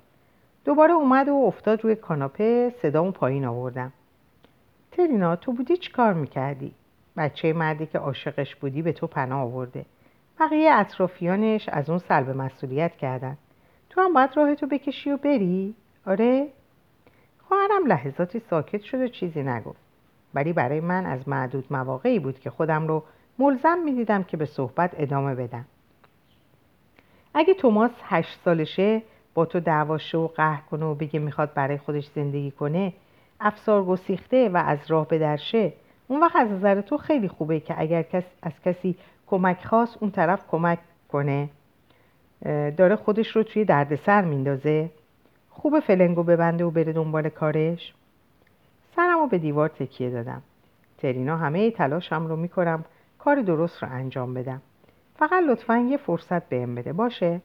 دوباره 0.64 0.92
اومد 0.92 1.28
و 1.28 1.34
افتاد 1.34 1.84
روی 1.84 1.94
کاناپه 1.94 2.74
صدامو 2.82 3.10
پایین 3.10 3.44
آوردم. 3.44 3.92
ترینا 4.92 5.36
تو 5.36 5.52
بودی 5.52 5.76
چی 5.76 5.92
کار 5.92 6.12
می‌کردی؟ 6.12 6.74
بچه 7.16 7.52
مردی 7.52 7.86
که 7.86 7.98
عاشقش 7.98 8.56
بودی 8.56 8.82
به 8.82 8.92
تو 8.92 9.06
پناه 9.06 9.40
آورده. 9.40 9.84
بقیه 10.40 10.72
اطرافیانش 10.72 11.68
از 11.68 11.90
اون 11.90 11.98
سلب 11.98 12.30
مسئولیت 12.30 12.96
کردن 12.96 13.36
تو 13.90 14.00
هم 14.00 14.12
باید 14.12 14.36
راهتو 14.36 14.66
بکشی 14.66 15.10
و 15.10 15.16
بری؟ 15.16 15.74
آره؟ 16.06 16.48
خواهرم 17.48 17.86
لحظاتی 17.86 18.38
ساکت 18.50 18.82
شد 18.82 19.00
و 19.00 19.08
چیزی 19.08 19.42
نگفت 19.42 19.80
ولی 20.34 20.52
برای 20.52 20.80
من 20.80 21.06
از 21.06 21.28
معدود 21.28 21.64
مواقعی 21.70 22.18
بود 22.18 22.38
که 22.38 22.50
خودم 22.50 22.88
رو 22.88 23.04
ملزم 23.38 23.78
می‌دیدم 23.84 24.22
که 24.22 24.36
به 24.36 24.44
صحبت 24.44 24.90
ادامه 24.96 25.34
بدم 25.34 25.64
اگه 27.34 27.54
توماس 27.54 27.90
هشت 28.02 28.40
سالشه 28.44 29.02
با 29.34 29.46
تو 29.46 29.60
دعواشه 29.60 30.18
و 30.18 30.26
قهر 30.26 30.62
کنه 30.70 30.86
و 30.86 30.94
بگه 30.94 31.20
می‌خواد 31.20 31.54
برای 31.54 31.78
خودش 31.78 32.06
زندگی 32.14 32.50
کنه 32.50 32.92
افسار 33.40 33.84
گسیخته 33.84 34.48
و 34.48 34.56
از 34.56 34.78
راه 34.88 35.08
بدرشه 35.08 35.72
اون 36.08 36.20
وقت 36.20 36.36
از 36.36 36.50
نظر 36.50 36.80
تو 36.80 36.96
خیلی 36.96 37.28
خوبه 37.28 37.60
که 37.60 37.74
اگر 37.78 38.02
کس 38.02 38.24
از 38.42 38.52
کسی 38.64 38.96
کمک 39.30 39.64
خواست 39.64 39.96
اون 40.00 40.10
طرف 40.10 40.44
کمک 40.48 40.78
کنه. 41.08 41.48
داره 42.76 42.96
خودش 42.96 43.36
رو 43.36 43.42
توی 43.42 43.64
دردسر 43.64 44.22
میندازه. 44.22 44.90
خوب 45.50 45.80
فلنگو 45.80 46.22
ببنده 46.22 46.64
و 46.64 46.70
بره 46.70 46.92
دنبال 46.92 47.28
کارش. 47.28 47.94
سرم 48.96 49.18
رو 49.18 49.26
به 49.26 49.38
دیوار 49.38 49.68
تکیه 49.68 50.10
دادم. 50.10 50.42
ترینا 50.98 51.36
همه 51.36 51.70
تلاشم 51.70 52.26
رو 52.26 52.36
می‌کنم 52.36 52.84
کار 53.18 53.42
درست 53.42 53.82
رو 53.82 53.88
انجام 53.92 54.34
بدم. 54.34 54.62
فقط 55.18 55.44
لطفا 55.48 55.76
یه 55.76 55.96
فرصت 55.96 56.48
بهم 56.48 56.74
بده. 56.74 56.92
باشه؟ 56.92 57.40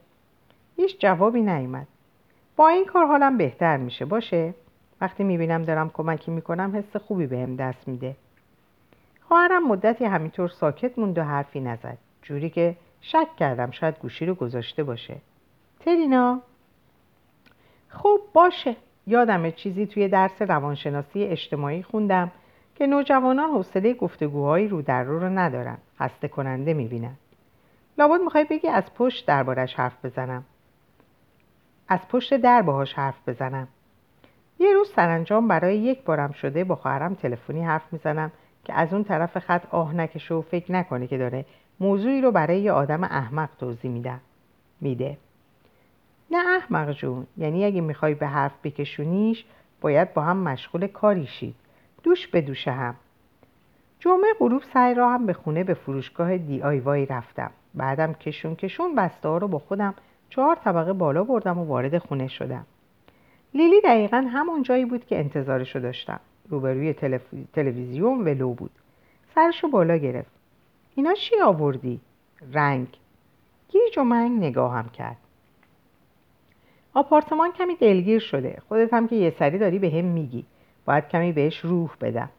هیچ 0.76 1.00
جوابی 1.00 1.42
نیومد. 1.42 1.88
با 2.56 2.68
این 2.68 2.86
کار 2.86 3.06
حالم 3.06 3.38
بهتر 3.38 3.78
میشه. 3.78 4.06
باشه؟ 4.06 4.54
وقتی 5.02 5.24
می‌بینم 5.24 5.62
دارم 5.62 5.90
کمکی 5.90 6.32
می‌کنم 6.32 6.76
حس 6.76 6.96
خوبی 6.96 7.28
بهم 7.28 7.56
دست 7.56 7.88
میده. 7.88 8.16
خواهرم 9.28 9.68
مدتی 9.68 10.06
همینطور 10.06 10.48
ساکت 10.48 11.00
موند 11.00 11.18
و 11.18 11.24
حرفی 11.24 11.60
نزد. 11.60 11.98
جوری 12.22 12.50
که 12.50 12.76
شک 13.02 13.36
کردم 13.40 13.72
شاید 13.72 14.00
گوشی 14.00 14.26
رو 14.26 14.36
گذاشته 14.36 14.84
باشه. 14.84 15.16
ترینا؟ 15.80 16.42
خب 17.90 18.20
باشه. 18.34 18.76
یادم 19.08 19.52
چیزی 19.52 19.86
توی 19.86 20.08
درس 20.08 20.42
روانشناسی 20.42 21.24
اجتماعی 21.24 21.84
خوندم 21.84 22.32
که 22.76 22.88
نوجوانان 22.88 23.50
حوصله 23.50 23.94
گفتگوهایی 23.94 24.68
رو 24.68 24.82
در 24.82 25.04
رو 25.04 25.20
رو 25.20 25.30
ندارن. 25.30 25.78
خسته 26.00 26.28
کننده 26.28 26.74
می‌بینن. 26.74 27.16
لابد 27.98 28.22
می‌خوای 28.22 28.44
بگی 28.44 28.68
از 28.68 28.94
پشت 28.94 29.26
دربارش 29.26 29.74
حرف 29.74 30.06
بزنم. 30.06 30.46
از 31.88 32.00
پشت 32.10 32.38
در 32.38 32.62
باهاش 32.62 32.94
حرف 32.94 33.30
بزنم. 33.30 33.68
یه 34.60 34.74
روز 34.74 34.92
سرانجام 34.96 35.48
برای 35.48 35.78
یک 35.78 36.04
بارم 36.04 36.32
شده 36.32 36.64
با 36.64 36.76
خواهرم 36.76 37.14
تلفنی 37.14 37.64
حرف 37.64 37.94
می‌زنم. 37.94 38.32
که 38.66 38.74
از 38.74 38.94
اون 38.94 39.04
طرف 39.04 39.38
خط 39.40 39.66
آه 39.72 39.96
نکشه 39.96 40.34
و 40.34 40.42
فکر 40.42 40.72
نکنه 40.72 41.08
که 41.08 41.18
داره 41.18 41.46
موضوعی 41.80 42.22
رو 42.22 42.32
برای 42.32 42.62
یه 42.62 42.72
آدم 42.72 43.04
احمق 43.04 43.50
توضیح 43.60 43.92
میده. 43.92 44.20
میده. 44.82 45.18
نه 46.32 46.38
احمق 46.38 46.92
جون 46.92 47.28
یعنی 47.38 47.66
اگه 47.66 47.82
می‌خوای 47.82 48.14
به 48.14 48.28
حرف 48.28 48.54
بکشونیش 48.64 49.46
باید 49.82 50.14
با 50.14 50.22
هم 50.22 50.38
مشغول 50.38 50.88
کاری 50.88 51.28
شید 51.28 51.56
دوش 52.04 52.28
به 52.28 52.42
دوش 52.42 52.68
هم. 52.68 52.96
جمعه 54.00 54.34
غروب 54.40 54.62
سعی 54.74 54.94
را 54.94 55.10
هم 55.10 55.26
به 55.26 55.34
خونه 55.34 55.64
به 55.64 55.74
فروشگاه 55.74 56.38
دی 56.38 56.62
آی 56.62 56.80
وای 56.80 57.06
رفتم. 57.06 57.52
بعدم 57.74 58.14
کشون 58.14 58.56
کشون 58.56 58.96
بسته 58.96 59.30
رو 59.30 59.48
با 59.48 59.60
خودم 59.60 59.94
چهار 60.30 60.56
طبقه 60.56 60.94
بالا 60.94 61.24
بردم 61.24 61.58
و 61.58 61.64
وارد 61.64 61.98
خونه 61.98 62.28
شدم. 62.28 62.66
لیلی 63.54 63.82
دقیقا 63.82 64.28
همون 64.32 64.64
جایی 64.64 64.86
بود 64.86 65.06
که 65.06 65.20
انتظارشو 65.20 65.80
داشتم. 65.80 66.20
روبروی 66.50 66.94
تلویزیون 67.54 68.26
ولو 68.26 68.54
بود. 68.54 68.72
سرشو 69.36 69.68
بالا 69.68 69.98
گرفت. 69.98 70.32
اینا 70.96 71.14
چی 71.14 71.40
آوردی؟ 71.40 72.00
رنگ. 72.54 72.88
گیج 73.70 73.98
و 73.98 74.04
منگ 74.04 74.44
نگاهم 74.44 74.90
کرد. 74.90 75.18
آپارتمان 76.94 77.52
کمی 77.52 77.76
دلگیر 77.76 78.20
شده. 78.20 78.62
خودت 78.68 78.94
هم 78.94 79.08
که 79.08 79.16
یه 79.16 79.30
سری 79.40 79.58
داری 79.58 79.80
به 79.80 79.90
هم 79.90 80.06
میگی. 80.06 80.46
باید 80.86 81.08
کمی 81.08 81.32
بهش 81.32 81.60
روح 81.60 81.90
بدم. 82.02 82.30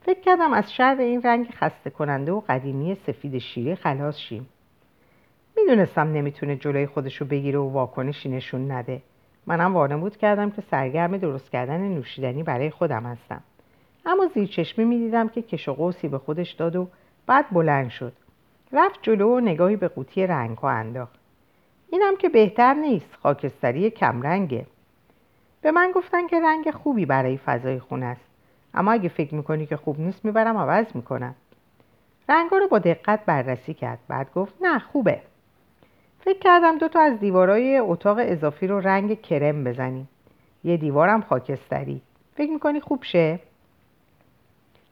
فکر 0.00 0.20
کردم 0.20 0.52
از 0.52 0.72
شر 0.72 0.96
این 0.98 1.22
رنگ 1.22 1.50
خسته 1.50 1.90
کننده 1.90 2.32
و 2.32 2.42
قدیمی 2.48 2.94
سفید 3.06 3.38
شیره 3.38 3.74
خلاص 3.74 4.18
شیم. 4.18 4.48
می‌دونستم 5.56 6.12
نمی‌تونه 6.12 6.56
جلوی 6.56 6.86
خودشو 6.86 7.24
بگیره 7.24 7.58
و 7.58 7.68
واکنشی 7.68 8.28
نشون 8.28 8.70
نده. 8.70 9.02
منم 9.46 9.74
وانمود 9.74 10.16
کردم 10.16 10.50
که 10.50 10.62
سرگرم 10.70 11.16
درست 11.16 11.50
کردن 11.50 11.80
نوشیدنی 11.80 12.42
برای 12.42 12.70
خودم 12.70 13.02
هستم. 13.02 13.42
اما 14.06 14.26
زیر 14.26 14.48
چشمی 14.48 14.84
می‌دیدم 14.84 15.28
که 15.28 15.42
کش 15.42 15.68
و 15.68 15.74
قوسی 15.74 16.08
به 16.08 16.18
خودش 16.18 16.52
داد 16.52 16.76
و 16.76 16.88
بعد 17.26 17.50
بلند 17.50 17.90
شد. 17.90 18.12
رفت 18.72 18.98
جلو 19.02 19.36
و 19.36 19.40
نگاهی 19.40 19.76
به 19.76 19.88
قوطی 19.88 20.26
رنگ 20.26 20.58
ها 20.58 20.70
انداخت. 20.70 21.18
اینم 21.90 22.16
که 22.16 22.28
بهتر 22.28 22.74
نیست 22.74 23.14
خاکستری 23.22 23.90
کمرنگه. 23.90 24.66
به 25.62 25.70
من 25.70 25.92
گفتن 25.94 26.26
که 26.26 26.40
رنگ 26.40 26.70
خوبی 26.70 27.06
برای 27.06 27.38
فضای 27.38 27.78
خونه 27.78 28.06
است. 28.06 28.24
اما 28.74 28.92
اگه 28.92 29.08
فکر 29.08 29.34
می‌کنی 29.34 29.66
که 29.66 29.76
خوب 29.76 30.00
نیست 30.00 30.24
می‌برم 30.24 30.56
عوض 30.56 30.86
می‌کنم. 30.94 31.34
رنگا 32.28 32.58
رو 32.58 32.68
با 32.68 32.78
دقت 32.78 33.24
بررسی 33.24 33.74
کرد. 33.74 33.98
بعد 34.08 34.32
گفت 34.34 34.54
نه 34.60 34.78
خوبه. 34.78 35.20
فکر 36.20 36.38
کردم 36.38 36.78
دو 36.78 36.88
تا 36.88 37.00
از 37.00 37.20
دیوارای 37.20 37.78
اتاق 37.78 38.16
اضافی 38.20 38.66
رو 38.66 38.80
رنگ 38.80 39.20
کرم 39.20 39.64
بزنیم. 39.64 40.08
یه 40.64 40.76
دیوارم 40.76 41.22
خاکستری. 41.22 42.00
فکر 42.34 42.50
می‌کنی 42.50 42.80
خوب 42.80 43.02
شه؟ 43.02 43.40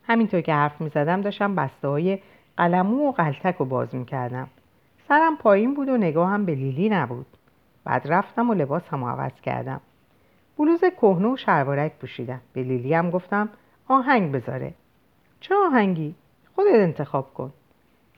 همینطور 0.07 0.41
که 0.41 0.55
حرف 0.55 0.81
می‌زدم 0.81 1.21
داشتم 1.21 1.55
بسته 1.55 1.89
های 1.89 2.19
قلمو 2.57 3.09
و 3.09 3.13
قلتک 3.13 3.57
رو 3.59 3.65
باز 3.65 3.95
می‌کردم. 3.95 4.49
سرم 5.09 5.37
پایین 5.37 5.75
بود 5.75 5.89
و 5.89 5.97
نگاهم 5.97 6.45
به 6.45 6.55
لیلی 6.55 6.89
نبود. 6.89 7.27
بعد 7.85 8.03
رفتم 8.13 8.51
و 8.51 8.55
لباس 8.55 8.83
هم 8.91 9.05
عوض 9.05 9.41
کردم. 9.43 9.81
بلوز 10.59 10.81
کهنه 10.81 11.29
و 11.29 11.37
شلوارک 11.37 11.93
پوشیدم. 11.93 12.41
به 12.53 12.63
لیلی 12.63 12.95
هم 12.95 13.11
گفتم 13.11 13.49
آهنگ 13.89 14.33
بذاره. 14.33 14.75
چه 15.41 15.55
آهنگی؟ 15.55 16.15
خودت 16.55 16.75
انتخاب 16.75 17.35
کن. 17.35 17.53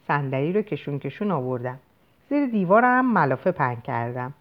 صندلی 0.09 0.53
رو 0.53 0.63
کشون 0.63 0.99
کشون 0.99 1.31
آوردم. 1.31 1.79
زیر 2.29 2.47
دیوارم 2.47 3.13
ملافه 3.13 3.53
پهن 3.53 3.81
کردم. 3.81 4.35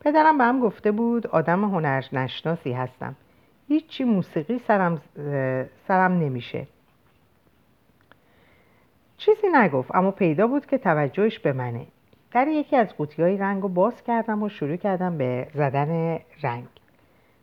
پدرم 0.00 0.38
به 0.38 0.44
هم 0.44 0.60
گفته 0.60 0.92
بود 0.92 1.26
آدم 1.26 1.64
هنر 1.64 2.04
نشناسی 2.12 2.72
هستم. 2.72 3.14
هیچی 3.68 4.04
موسیقی 4.04 4.58
سرم, 4.58 5.02
سرم 5.88 6.12
نمیشه. 6.12 6.66
چیزی 9.16 9.46
نگفت 9.52 9.94
اما 9.94 10.10
پیدا 10.10 10.46
بود 10.46 10.66
که 10.66 10.78
توجهش 10.78 11.38
به 11.38 11.52
منه. 11.52 11.86
در 12.32 12.48
یکی 12.48 12.76
از 12.76 12.96
قوطی 12.96 13.22
های 13.22 13.36
رنگ 13.36 13.62
رو 13.62 13.68
باز 13.68 14.02
کردم 14.02 14.42
و 14.42 14.48
شروع 14.48 14.76
کردم 14.76 15.18
به 15.18 15.48
زدن 15.54 16.18
رنگ. 16.42 16.64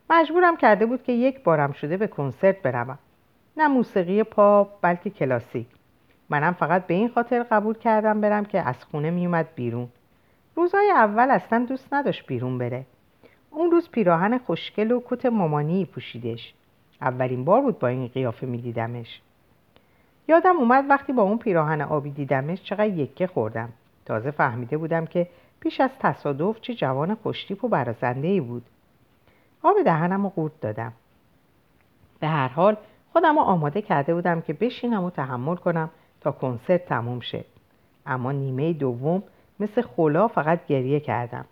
مجبورم 0.09 0.57
کرده 0.57 0.85
بود 0.85 1.03
که 1.03 1.11
یک 1.11 1.43
بارم 1.43 1.71
شده 1.71 1.97
به 1.97 2.07
کنسرت 2.07 2.61
بروم. 2.61 2.99
نه 3.57 3.67
موسیقی 3.67 4.23
پاپ 4.23 4.69
بلکه 4.81 5.09
کلاسیک. 5.09 5.67
منم 6.29 6.53
فقط 6.53 6.87
به 6.87 6.93
این 6.93 7.09
خاطر 7.09 7.43
قبول 7.43 7.77
کردم 7.77 8.21
برم 8.21 8.45
که 8.45 8.61
از 8.61 8.83
خونه 8.83 9.09
میومد 9.09 9.47
بیرون. 9.55 9.87
روزهای 10.55 10.89
اول 10.89 11.31
اصلا 11.31 11.65
دوست 11.69 11.93
نداشت 11.93 12.27
بیرون 12.27 12.57
بره. 12.57 12.85
اون 13.55 13.71
روز 13.71 13.89
پیراهن 13.89 14.37
خوشگل 14.37 14.91
و 14.91 15.01
کت 15.05 15.25
مامانی 15.25 15.85
پوشیدش. 15.85 16.53
اولین 17.01 17.45
بار 17.45 17.61
بود 17.61 17.79
با 17.79 17.87
این 17.87 18.07
قیافه 18.07 18.47
میدیدمش. 18.47 19.21
یادم 20.27 20.57
اومد 20.57 20.85
وقتی 20.89 21.13
با 21.13 21.23
اون 21.23 21.37
پیراهن 21.37 21.81
آبی 21.81 22.09
دیدمش 22.09 22.63
چقدر 22.63 22.87
یکه 22.87 23.27
خوردم. 23.27 23.69
تازه 24.05 24.31
فهمیده 24.31 24.77
بودم 24.77 25.05
که 25.05 25.27
پیش 25.59 25.81
از 25.81 25.89
تصادف 25.99 26.61
چه 26.61 26.73
جوان 26.73 27.15
خوشتیپ 27.15 27.63
و 27.63 27.67
برازنده 27.67 28.27
ای 28.27 28.41
بود. 28.41 28.65
آب 29.63 29.75
دهنم 29.85 30.23
رو 30.23 30.29
قورت 30.29 30.61
دادم. 30.61 30.93
به 32.19 32.27
هر 32.27 32.47
حال 32.47 32.77
خودم 33.13 33.37
آماده 33.37 33.81
کرده 33.81 34.13
بودم 34.13 34.41
که 34.41 34.53
بشینم 34.53 35.03
و 35.03 35.09
تحمل 35.09 35.55
کنم 35.55 35.89
تا 36.21 36.31
کنسرت 36.31 36.85
تموم 36.85 37.19
شه. 37.19 37.45
اما 38.05 38.31
نیمه 38.31 38.73
دوم 38.73 39.23
مثل 39.59 39.81
خلا 39.81 40.27
فقط 40.27 40.65
گریه 40.67 40.99
کردم. 40.99 41.45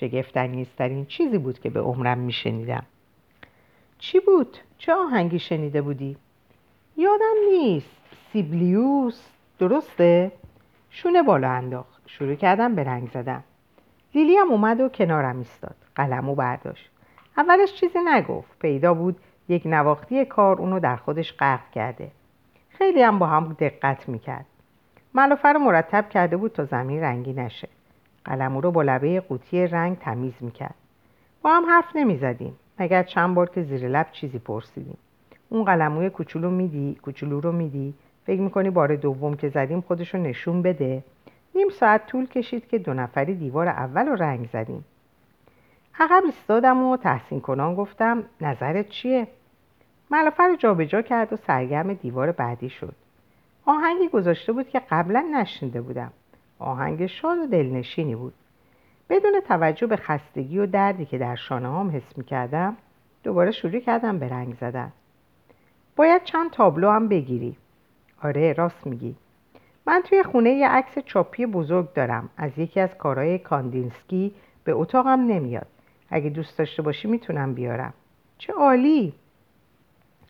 شگفتانگیزترین 0.00 1.06
چیزی 1.06 1.38
بود 1.38 1.58
که 1.58 1.70
به 1.70 1.80
عمرم 1.80 2.18
میشنیدم. 2.18 2.82
چی 3.98 4.20
بود؟ 4.20 4.58
چه 4.78 4.94
آهنگی 4.94 5.38
شنیده 5.38 5.82
بودی؟ 5.82 6.16
یادم 6.96 7.34
نیست. 7.50 7.96
سیبلیوس. 8.32 9.28
درسته؟ 9.58 10.32
شونه 10.90 11.22
بالا 11.22 11.50
انداخت. 11.50 12.02
شروع 12.06 12.34
کردم 12.34 12.74
به 12.74 12.84
رنگ 12.84 13.08
زدم 13.08 13.44
لیلی 14.14 14.36
هم 14.36 14.50
اومد 14.50 14.80
و 14.80 14.88
کنارم 14.88 15.38
ایستاد. 15.38 15.76
قلمو 15.94 16.34
برداشت. 16.34 16.90
اولش 17.36 17.74
چیزی 17.74 17.98
نگفت. 18.04 18.58
پیدا 18.58 18.94
بود. 18.94 19.16
یک 19.48 19.62
نواختی 19.66 20.24
کار 20.24 20.56
اونو 20.56 20.80
در 20.80 20.96
خودش 20.96 21.32
غرق 21.32 21.70
کرده. 21.70 22.10
خیلی 22.68 23.02
هم 23.02 23.18
با 23.18 23.26
هم 23.26 23.56
دقت 23.58 24.08
می‌کرد. 24.08 24.46
ملافه 25.14 25.48
رو 25.48 25.58
مرتب 25.58 26.08
کرده 26.08 26.36
بود 26.36 26.52
تا 26.52 26.64
زمین 26.64 27.00
رنگی 27.00 27.32
نشه. 27.32 27.68
قلمو 28.24 28.60
رو 28.60 28.70
با 28.70 28.82
لبه 28.82 29.20
قوطی 29.20 29.66
رنگ 29.66 29.98
تمیز 29.98 30.34
می‌کرد. 30.40 30.74
با 31.42 31.50
هم 31.50 31.66
حرف 31.66 31.96
نمی‌زدیم. 31.96 32.56
مگر 32.78 33.02
چند 33.02 33.34
بار 33.34 33.50
که 33.50 33.62
زیر 33.62 33.88
لب 33.88 34.06
چیزی 34.12 34.38
پرسیدیم. 34.38 34.98
اون 35.48 35.64
قلموی 35.64 36.10
کوچولو 36.10 36.50
میدی؟ 36.50 36.98
کوچولو 37.02 37.40
رو 37.40 37.52
میدی؟ 37.52 37.94
فکر 38.26 38.40
می‌کنی 38.40 38.70
بار 38.70 38.96
دوم 38.96 39.36
که 39.36 39.48
زدیم 39.48 39.80
خودش 39.80 40.14
رو 40.14 40.20
نشون 40.20 40.62
بده؟ 40.62 41.04
نیم 41.54 41.68
ساعت 41.68 42.06
طول 42.06 42.26
کشید 42.26 42.68
که 42.68 42.78
دو 42.78 42.94
نفری 42.94 43.34
دیوار 43.34 43.68
اول 43.68 44.06
رو 44.06 44.14
رنگ 44.14 44.48
زدیم. 44.52 44.84
عقب 46.00 46.22
ایستادم 46.24 46.82
و 46.82 46.96
تحسین 46.96 47.40
کنان 47.40 47.74
گفتم 47.74 48.24
نظرت 48.40 48.88
چیه؟ 48.88 49.26
ملافه 50.10 50.42
رو 50.42 50.56
جابجا 50.56 51.02
کرد 51.02 51.32
و 51.32 51.36
سرگرم 51.36 51.94
دیوار 51.94 52.32
بعدی 52.32 52.68
شد. 52.68 52.94
آهنگی 53.66 54.08
گذاشته 54.08 54.52
بود 54.52 54.68
که 54.68 54.82
قبلا 54.90 55.24
نشنیده 55.32 55.80
بودم. 55.80 56.12
آهنگ 56.64 57.06
شاد 57.06 57.38
و 57.38 57.46
دلنشینی 57.46 58.14
بود. 58.14 58.34
بدون 59.10 59.40
توجه 59.48 59.86
به 59.86 59.96
خستگی 59.96 60.58
و 60.58 60.66
دردی 60.66 61.04
که 61.04 61.18
در 61.18 61.36
شانه 61.36 61.68
هم 61.68 61.90
حس 61.90 62.18
می 62.18 62.24
کردم 62.24 62.76
دوباره 63.22 63.50
شروع 63.50 63.78
کردم 63.78 64.18
به 64.18 64.28
رنگ 64.28 64.54
زدن. 64.54 64.92
باید 65.96 66.24
چند 66.24 66.50
تابلو 66.50 66.90
هم 66.90 67.08
بگیری. 67.08 67.56
آره 68.22 68.52
راست 68.52 68.86
میگی. 68.86 69.16
من 69.86 70.02
توی 70.04 70.22
خونه 70.22 70.50
یه 70.50 70.68
عکس 70.68 70.98
چاپی 70.98 71.46
بزرگ 71.46 71.92
دارم. 71.92 72.28
از 72.36 72.58
یکی 72.58 72.80
از 72.80 72.94
کارهای 72.98 73.38
کاندینسکی 73.38 74.34
به 74.64 74.72
اتاقم 74.72 75.20
نمیاد. 75.20 75.66
اگه 76.10 76.30
دوست 76.30 76.58
داشته 76.58 76.82
باشی 76.82 77.08
می‌تونم 77.08 77.54
بیارم. 77.54 77.94
چه 78.38 78.52
عالی! 78.52 79.12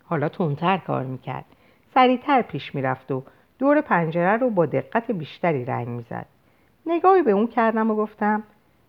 حالا 0.04 0.28
تونتر 0.28 0.78
کار 0.78 1.04
می‌کرد. 1.04 1.44
سریعتر 1.94 2.42
پیش 2.42 2.74
می‌رفت 2.74 3.10
و 3.10 3.22
دور 3.64 3.80
پنجره 3.80 4.36
رو 4.36 4.50
با 4.50 4.66
دقت 4.66 5.10
بیشتری 5.10 5.64
رنگ 5.64 5.88
می‌زد. 5.88 6.26
نگاهی 6.86 7.22
به 7.22 7.30
اون 7.30 7.46
کردم 7.46 7.90
و 7.90 7.94
گفتم 7.94 8.42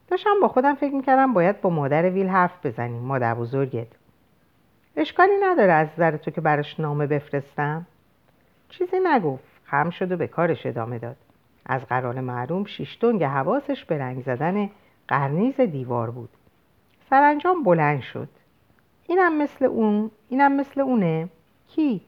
داشتم 0.08 0.40
با 0.42 0.48
خودم 0.48 0.76
فکر 0.76 0.94
می‌کردم 0.94 1.34
باید 1.34 1.62
با 1.62 1.70
مادر 1.70 2.10
ویل 2.10 2.28
حرف 2.28 2.66
بزنیم 2.66 3.02
مادر 3.02 3.34
بزرگت. 3.34 3.88
اشکالی 4.96 5.32
نداره 5.44 5.72
از 5.72 5.88
نظر 5.94 6.18
تو 6.18 6.32
که 6.32 6.42
براش 6.42 6.80
نامه 6.80 7.08
بفرستم. 7.08 7.86
چیزی 8.70 8.98
نگفت 9.04 9.44
خم 9.66 9.90
شد 9.90 10.12
و 10.12 10.18
به 10.18 10.28
کارش 10.28 10.66
ادامه 10.66 11.00
داد. 11.00 11.18
از 11.66 11.86
قرار 11.86 12.20
معلوم 12.20 12.66
شیشتونگ 12.66 13.24
حواسش 13.24 13.86
به 13.86 13.98
رنگ 13.98 14.24
زدن 14.24 14.70
قرنیز 15.08 15.62
دیوار 15.62 16.12
بود. 16.12 16.30
سرانجام 17.10 17.64
بلند 17.64 18.02
شد. 18.02 18.30
اینم 19.08 19.38
مثل 19.38 19.66
اون 19.66 20.12
اینم 20.30 20.56
مثل 20.56 20.82
اونه؟ 20.82 21.30
کی؟ 21.68 22.02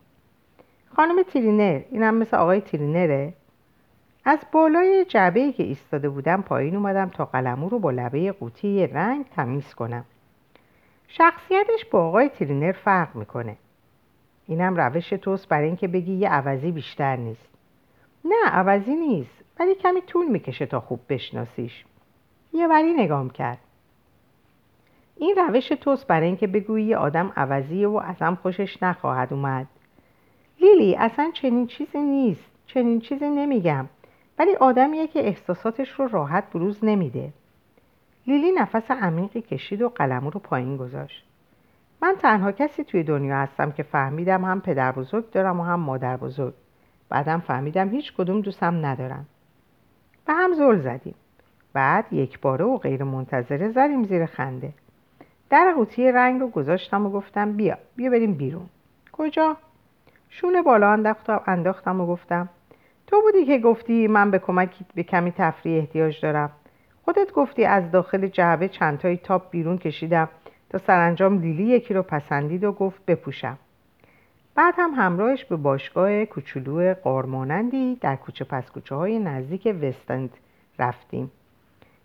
خانم 0.98 1.24
ترینر 1.24 1.82
اینم 1.92 2.16
مثل 2.16 2.38
آقای 2.38 2.62
ترینره. 2.62 3.34
از 4.26 4.40
بالای 4.52 5.06
جعبه 5.06 5.52
که 5.52 5.64
ایستاده 5.64 6.10
بودم 6.10 6.42
پایین 6.42 6.76
اومدم 6.76 7.10
تا 7.10 7.26
قلمو 7.26 7.70
رو 7.70 7.80
با 7.80 7.92
لبه 7.92 8.32
قوطی 8.32 8.88
رنگ 8.88 9.26
تمیز 9.36 9.74
کنم. 9.74 10.06
شخصیتش 11.08 11.86
با 11.92 12.08
آقای 12.08 12.30
ترینر 12.30 12.72
فرق 12.72 13.16
می‌کنه. 13.16 13.58
اینم 14.48 14.76
روش 14.76 15.10
توست 15.10 15.50
برای 15.50 15.68
اینکه 15.68 15.88
بگی 15.88 16.14
یه 16.14 16.30
عوضی 16.30 16.72
بیشتر 16.72 17.16
نیست. 17.16 17.48
نه 18.26 18.50
عوضی 18.50 18.96
نیست 18.96 19.44
ولی 19.60 19.76
کمی 19.76 20.02
طول 20.02 20.28
می‌کشه 20.28 20.66
تا 20.66 20.80
خوب 20.80 21.00
بشناسیش. 21.10 21.86
یه 22.54 22.68
وری 22.68 22.94
نگام 22.94 23.30
کرد. 23.30 23.60
این 25.18 25.36
روش 25.36 25.68
توست 25.68 26.08
برای 26.08 26.28
اینکه 26.28 26.48
بگویی 26.48 26.96
آدم 26.96 27.34
عوضیه 27.36 27.88
و 27.88 27.96
ازم 27.96 28.38
خوشش 28.42 28.84
نخواهد 28.84 29.34
اومد. 29.34 29.68
لیلی 30.62 30.96
اصلا 30.96 31.32
چنین 31.34 31.68
چیزی 31.68 31.98
نیست. 31.98 32.52
چنین 32.68 33.00
چیزی 33.00 33.30
نمیگم. 33.30 33.86
ولی 34.40 34.56
آدمیه 34.56 35.08
که 35.08 35.28
احساساتش 35.28 35.92
رو 35.92 36.08
راحت 36.08 36.50
بروز 36.50 36.86
نمیده. 36.86 37.34
لیلی 38.28 38.52
نفس 38.52 38.92
عمیقی 38.92 39.42
کشید 39.42 39.82
و 39.82 39.90
قلمو 39.90 40.30
رو 40.30 40.40
پایین 40.40 40.78
گذاشت. 40.78 41.24
من 42.02 42.16
تنها 42.22 42.52
کسی 42.52 42.84
توی 42.84 43.04
دنیا 43.04 43.36
هستم 43.36 43.72
که 43.72 43.84
فهمیدم 43.84 44.46
هم 44.46 44.62
پدر 44.62 44.92
بزرگ 44.92 45.32
دارم 45.32 45.60
و 45.60 45.64
هم 45.64 45.80
مادر 45.80 46.18
بزرگ. 46.18 46.54
بعدم 47.10 47.40
فهمیدم 47.40 47.90
هیچ 47.90 48.14
کدوم 48.14 48.42
دوستم 48.42 48.86
ندارم 48.86 49.26
به 50.26 50.34
هم 50.34 50.54
زل 50.54 50.80
زدیم. 50.80 51.16
بعد 51.74 52.14
یک 52.14 52.40
باره 52.40 52.66
و 52.66 52.78
غیر 52.78 53.04
منتظره 53.04 53.70
زدیم 53.70 54.04
زیر 54.04 54.26
خنده. 54.26 54.74
در 55.50 55.74
قوطی 55.76 56.12
رنگ 56.12 56.42
رو 56.42 56.48
گذاشتم 56.48 57.06
و 57.06 57.10
گفتم 57.10 57.54
بیا 57.54 57.78
بیا 57.96 58.12
بریم 58.12 58.34
بیرون. 58.34 58.66
کجا؟ 59.12 59.58
شونه 60.30 60.62
بالا 60.62 60.92
انداختم 60.92 61.42
انداختم 61.48 62.02
و 62.02 62.06
گفتم 62.06 62.50
تو 63.08 63.22
بودی 63.22 63.46
که 63.46 63.58
گفتی 63.58 64.08
من 64.08 64.32
به 64.32 64.40
کمک 64.40 64.70
به 64.96 65.04
کمی 65.04 65.32
تفریح 65.32 65.78
احتیاج 65.78 66.22
دارم. 66.22 66.52
خودت 67.06 67.32
گفتی 67.32 67.66
از 67.66 67.92
داخل 67.92 68.28
جعبه 68.28 68.68
چندتایی 68.68 69.18
تاپ 69.18 69.50
بیرون 69.50 69.78
کشیدم 69.78 70.30
تا 70.70 70.78
سرانجام 70.78 71.40
لیلی 71.40 71.64
یکی 71.64 71.94
رو 71.94 72.04
پسندید 72.04 72.64
و 72.64 72.72
گفت 72.72 73.06
بپوشم. 73.06 73.58
بعد 74.56 74.74
هم 74.78 74.92
همراهش 74.96 75.46
به 75.46 75.56
باشگاه 75.56 76.26
کوچولو 76.26 76.94
قارمانندی 76.94 77.96
در 78.02 78.16
کوچه 78.16 78.46
پس 78.46 78.72
کوچه 78.72 78.96
های 78.96 79.20
نزدیک 79.20 79.76
وستند 79.82 80.30
رفتیم. 80.80 81.32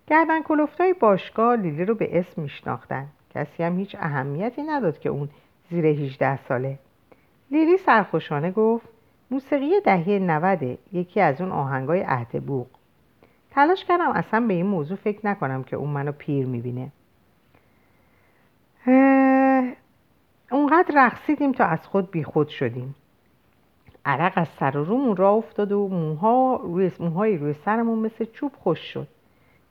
گردن 0.06 0.42
کلفتای 0.42 0.92
باشگاه 0.92 1.56
لیلی 1.56 1.84
رو 1.84 1.94
به 1.94 2.18
اسم 2.18 2.42
میشناختن. 2.42 3.06
کسی 3.34 3.62
هم 3.62 3.78
هیچ 3.78 3.96
اهمیتی 4.00 4.62
نداد 4.62 4.98
که 4.98 5.08
اون 5.08 5.28
زیر 5.70 5.86
18 5.86 6.36
ساله 6.48 6.78
لیلی 7.52 7.76
سرخوشانه 7.76 8.50
گفت 8.50 8.88
موسیقی 9.30 9.80
دهه 9.80 10.08
90 10.08 10.78
یکی 10.92 11.20
از 11.20 11.40
اون 11.40 11.52
آهنگای 11.52 12.00
عهد 12.00 12.44
بوق. 12.46 12.66
تلاش 13.50 13.84
کردم 13.84 14.10
اصلا 14.10 14.40
به 14.40 14.54
این 14.54 14.66
موضوع 14.66 14.96
فکر 14.96 15.26
نکنم 15.26 15.62
که 15.62 15.76
اون 15.76 15.90
منو 15.90 16.12
پیر 16.12 16.46
می‌بینه. 16.46 16.92
اونقدر 20.50 20.92
رقصیدیم 20.94 21.52
تا 21.52 21.64
از 21.64 21.86
خود 21.86 22.10
بیخود 22.10 22.48
شدیم. 22.48 22.94
عرق 24.04 24.32
از 24.36 24.48
سر 24.48 24.76
و 24.76 24.84
رومون 24.84 25.16
را 25.16 25.30
افتاد 25.30 25.72
و 25.72 25.88
موها 25.88 26.60
روی 26.62 26.90
موهای 27.00 27.36
روی 27.36 27.52
سرمون 27.52 27.98
مثل 27.98 28.24
چوب 28.24 28.52
خوش 28.58 28.78
شد. 28.78 29.08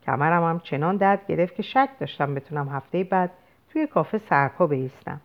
کمرم 0.06 0.44
هم 0.44 0.60
چنان 0.60 0.98
درد 0.98 1.28
گرفت 1.28 1.56
که 1.56 1.64
شک 1.64 1.90
داشتم 2.00 2.36
بتونم 2.36 2.70
هفته 2.70 3.04
بعد 3.04 3.32
توی 3.70 3.88
کافه 3.88 4.18
سرپا 4.18 4.68
بیستم. 4.68 5.22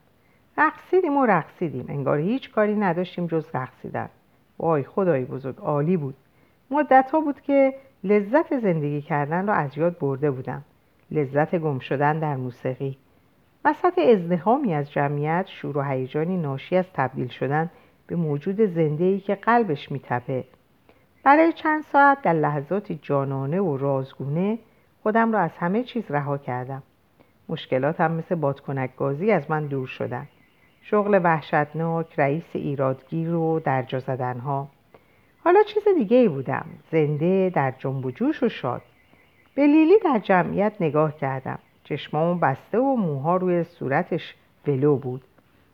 رقصیدیم 0.59 1.16
و 1.16 1.27
رقصیدیم. 1.27 1.85
انگار 1.88 2.19
هیچ 2.19 2.51
کاری 2.51 2.75
نداشتیم 2.75 3.27
جز 3.27 3.47
رقصیدن. 3.55 4.09
وای 4.59 4.83
خدای 4.83 5.25
بزرگ 5.25 5.59
عالی 5.59 5.97
بود. 5.97 6.14
مدت 6.71 7.11
ها 7.11 7.21
بود 7.21 7.40
که 7.40 7.75
لذت 8.05 8.59
زندگی 8.59 9.03
کردن 9.03 9.47
را 9.47 9.55
از 9.55 9.79
یاد 9.79 9.99
برده 9.99 10.31
بودم. 10.31 10.64
لذت 11.11 11.55
گم 11.55 11.79
شدن 11.79 12.19
در 12.19 12.37
موسیقی. 12.37 12.99
وسط 13.64 13.99
ازدهامی 13.99 14.75
از 14.75 14.92
جمعیت 14.92 15.47
شور 15.47 15.79
و 15.79 15.83
هیجانی 15.83 16.37
ناشی 16.37 16.77
از 16.77 16.85
تبدیل 16.95 17.29
شدن 17.29 17.71
به 18.07 18.16
موجود 18.16 18.61
زنده 18.61 19.21
که 19.21 19.35
قلبش 19.35 19.92
میتپه. 19.92 20.45
برای 21.25 21.53
چند 21.53 21.83
ساعت 21.83 22.23
در 22.23 22.33
لحظاتی 22.33 22.99
جانانه 23.03 23.61
و 23.61 23.77
رازگونه 23.77 24.59
خودم 25.03 25.33
را 25.33 25.40
از 25.40 25.51
همه 25.59 25.83
چیز 25.83 26.11
رها 26.11 26.38
کردم. 26.38 26.83
مشکلاتم 27.49 28.12
مثل 28.12 28.35
بادکنک 28.35 28.97
گازی 28.97 29.31
از 29.31 29.51
من 29.51 29.66
دور 29.66 29.87
شدن. 29.87 30.27
شغل 30.90 31.20
وحشتناک 31.25 32.07
رئیس 32.18 32.44
ایرادگیر 32.53 33.35
و 33.35 33.61
درجا 33.61 33.99
زدنها. 33.99 34.68
حالا 35.44 35.62
چیز 35.62 35.83
دیگه 35.99 36.16
ای 36.16 36.29
بودم. 36.29 36.66
زنده 36.92 37.51
در 37.55 37.75
جنب 37.79 38.07
و 38.07 38.11
جوش 38.11 38.42
و 38.42 38.49
شاد. 38.49 38.83
به 39.55 39.66
لیلی 39.66 39.99
در 40.05 40.18
جمعیت 40.18 40.72
نگاه 40.81 41.16
کردم. 41.16 41.59
چشمامو 41.85 42.38
بسته 42.38 42.79
و 42.79 42.96
موها 42.96 43.37
روی 43.37 43.64
صورتش 43.64 44.35
ولو 44.66 44.96
بود. 44.96 45.22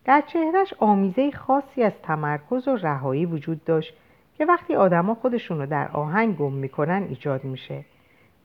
در 0.05 0.23
چهرش 0.27 0.75
آمیزه 0.79 1.31
خاصی 1.31 1.83
از 1.83 1.93
تمرکز 2.03 2.69
و 2.69 2.77
رهایی 2.77 3.27
وجود 3.27 3.65
داشت 3.65 3.95
که 4.39 4.47
وقتی 4.47 4.75
آدما 4.75 5.15
خودشون 5.15 5.59
رو 5.59 5.67
در 5.67 5.89
آهنگ 5.89 6.37
گم 6.37 6.53
می‌کنن 6.53 7.07
ایجاد 7.09 7.45
میشه. 7.45 7.85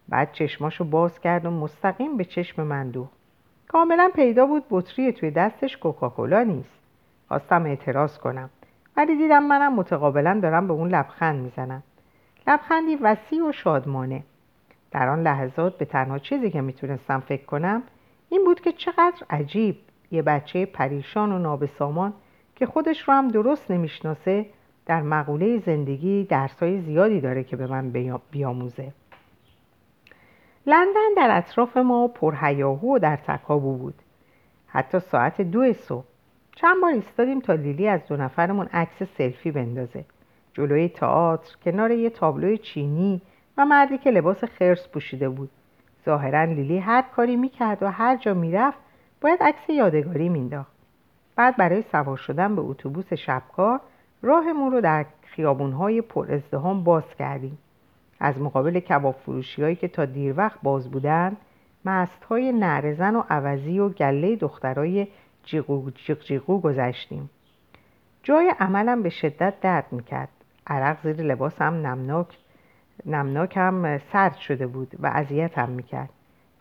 بعد 0.10 0.32
چشماشو 0.32 0.84
باز 0.84 1.20
کرد 1.20 1.46
و 1.46 1.52
مستقیم 1.52 2.18
به 2.18 2.26
چشم 2.26 2.64
من 2.64 2.90
دو 2.90 3.08
کاملا 3.68 4.12
پیدا 4.16 4.46
بود 4.46 4.64
بطری 4.70 5.12
توی 5.12 5.32
دستش 5.32 5.78
کوکاکولا 5.78 6.44
نیست. 6.44 6.80
خواستم 7.28 7.66
اعتراض 7.66 8.18
کنم. 8.18 8.50
ولی 8.98 9.16
دیدم 9.16 9.44
منم 9.44 9.76
متقابلا 9.76 10.40
دارم 10.42 10.68
به 10.68 10.74
اون 10.74 10.90
لبخند 10.90 11.44
می‌زنم. 11.44 11.84
لبخندی 12.48 12.96
وسیع 12.96 13.50
و 13.50 13.52
شادمانه. 13.52 14.24
در 14.92 15.10
آن 15.10 15.22
لحظات 15.22 15.78
به 15.78 15.86
تنها 15.86 16.20
چیزی 16.20 16.52
که 16.52 16.62
می‌تونستم 16.62 17.20
فکر 17.20 17.46
کنم 17.46 17.84
این 18.30 18.46
بود 18.46 18.62
که 18.62 18.72
چقدر 18.72 19.26
عجیب 19.30 19.78
یه 20.12 20.22
بچه 20.22 20.66
پریشان 20.66 21.32
و 21.32 21.40
نابسامان 21.40 22.14
که 22.56 22.66
خودش 22.66 23.02
رو 23.02 23.14
هم 23.14 23.28
درست 23.28 23.72
نمی‌شناسه 23.72 24.46
در 24.86 25.02
مقوله 25.02 25.60
زندگی 25.60 26.24
درسای 26.24 26.82
زیادی 26.82 27.22
داره 27.22 27.44
که 27.44 27.56
به 27.56 27.68
من 27.68 27.94
بیاموزه. 28.32 28.94
لندن 30.70 31.14
در 31.18 31.38
اطراف 31.38 31.78
ما 31.78 32.08
پرهیاهو 32.08 32.96
و 32.96 33.00
در 33.00 33.16
تکابو 33.16 33.78
بود. 33.78 33.96
حتی 34.68 35.00
ساعت 35.00 35.42
دو 35.42 35.74
صبح. 35.74 36.06
چند 36.56 36.82
بار 36.82 36.92
ایستادیم 36.92 37.40
تا 37.40 37.54
لیلی 37.54 37.88
از 37.88 38.08
دو 38.08 38.18
نفرمون 38.18 38.68
عکس 38.74 39.04
سلفی 39.18 39.52
بندازه. 39.52 40.06
جلوی 40.54 40.90
تئاتر 40.90 41.56
کنار 41.66 41.92
یه 41.92 42.10
تابلوی 42.10 42.58
چینی 42.58 43.22
و 43.58 43.66
مردی 43.66 43.98
که 43.98 44.12
لباس 44.12 44.44
خرس 44.44 44.88
پوشیده 44.88 45.30
بود. 45.30 45.50
ظاهرا 46.06 46.44
لیلی 46.44 46.78
هر 46.78 47.02
کاری 47.02 47.36
می‌کرد 47.36 47.84
و 47.84 47.92
هر 47.92 48.16
جا 48.16 48.34
می‌رفت 48.34 48.80
باید 49.22 49.44
عکس 49.44 49.70
یادگاری 49.70 50.30
مینداخت 50.30 50.72
بعد 51.36 51.58
برای 51.58 51.82
سوار 51.82 52.18
شدن 52.18 52.56
به 52.56 52.62
اتوبوس 52.62 53.14
شبکار 53.14 53.80
راهمون 54.22 54.72
رو 54.72 54.82
در 54.82 55.06
خیابونهای 55.22 56.02
پر 56.02 56.32
ازدهام 56.32 56.84
باز 56.84 57.16
کردیم. 57.20 57.58
از 58.20 58.42
مقابل 58.42 58.80
کباب 58.80 59.16
فروشی 59.16 59.64
هایی 59.64 59.76
که 59.76 59.88
تا 59.88 60.06
دیر 60.06 60.34
وقت 60.38 60.60
باز 60.64 60.92
بودن 60.92 61.38
مست 61.86 62.24
های 62.24 62.52
نرزن 62.52 63.16
و 63.16 63.24
عوضی 63.30 63.80
و 63.80 63.90
گله 63.90 64.36
دخترای 64.36 65.08
جیغو 65.44 65.92
جیغو 66.26 66.62
گذشتیم. 66.62 67.30
جای 68.24 68.54
عملم 68.60 69.04
به 69.04 69.10
شدت 69.10 69.54
درد 69.62 69.86
می‌کرد. 69.92 70.30
عرق 70.68 70.98
زیر 71.04 71.22
لباسم 71.22 71.74
نمناک 71.74 72.38
نمناکم 73.06 73.98
سرد 73.98 74.36
شده 74.36 74.68
بود 74.68 74.92
و 75.00 75.12
اذیتم 75.14 75.70
می‌کرد. 75.70 76.10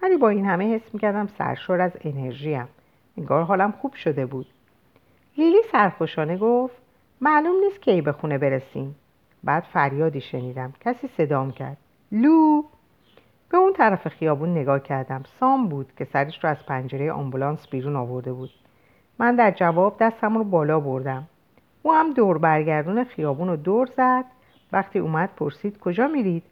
ولی 0.03 0.16
با 0.16 0.29
این 0.29 0.47
همه 0.47 0.75
حس 0.75 0.95
می‌کردم 0.95 1.27
سرشور 1.27 1.81
از 1.81 1.92
انرژیم. 2.01 2.69
انگار 3.19 3.42
حالم 3.42 3.73
خوب 3.73 3.95
شده 3.95 4.27
بود. 4.27 4.47
لیلی 5.38 5.62
سرخوشانه 5.73 6.37
گفت 6.37 6.77
معلوم 7.21 7.57
نیست 7.64 7.83
کی 7.83 8.01
به 8.01 8.12
خونه 8.12 8.38
برسیم. 8.38 8.97
بعد 9.46 9.62
فریادی 9.62 10.20
شنیدم. 10.20 10.72
کسی 10.80 11.09
صدام 11.16 11.50
کرد. 11.52 11.76
لو. 12.12 12.62
به 13.50 13.56
اون 13.59 13.72
طرف 13.72 14.09
خیابون 14.09 14.50
نگاه 14.50 14.80
کردم. 14.80 15.22
سام 15.40 15.68
بود 15.68 15.92
که 15.98 16.04
سرش 16.04 16.44
رو 16.44 16.50
از 16.50 16.66
پنجره 16.66 17.12
آمبولانس 17.12 17.68
بیرون 17.68 17.96
آورده 17.96 18.32
بود. 18.32 18.50
من 19.18 19.37
در 19.37 19.50
جواب 19.50 19.96
دستم 20.00 20.38
رو 20.38 20.44
بالا 20.44 20.80
بردم. 20.80 21.28
او 21.82 21.92
هم 21.92 22.12
دور 22.12 22.38
برگردون 22.38 23.04
خیابون 23.04 23.48
رو 23.48 23.56
دور 23.56 23.87
زد. 23.96 24.24
وقتی 24.72 24.98
اومد 24.98 25.30
پرسید 25.37 25.78
کجا 25.78 26.09
میرید؟ 26.09 26.42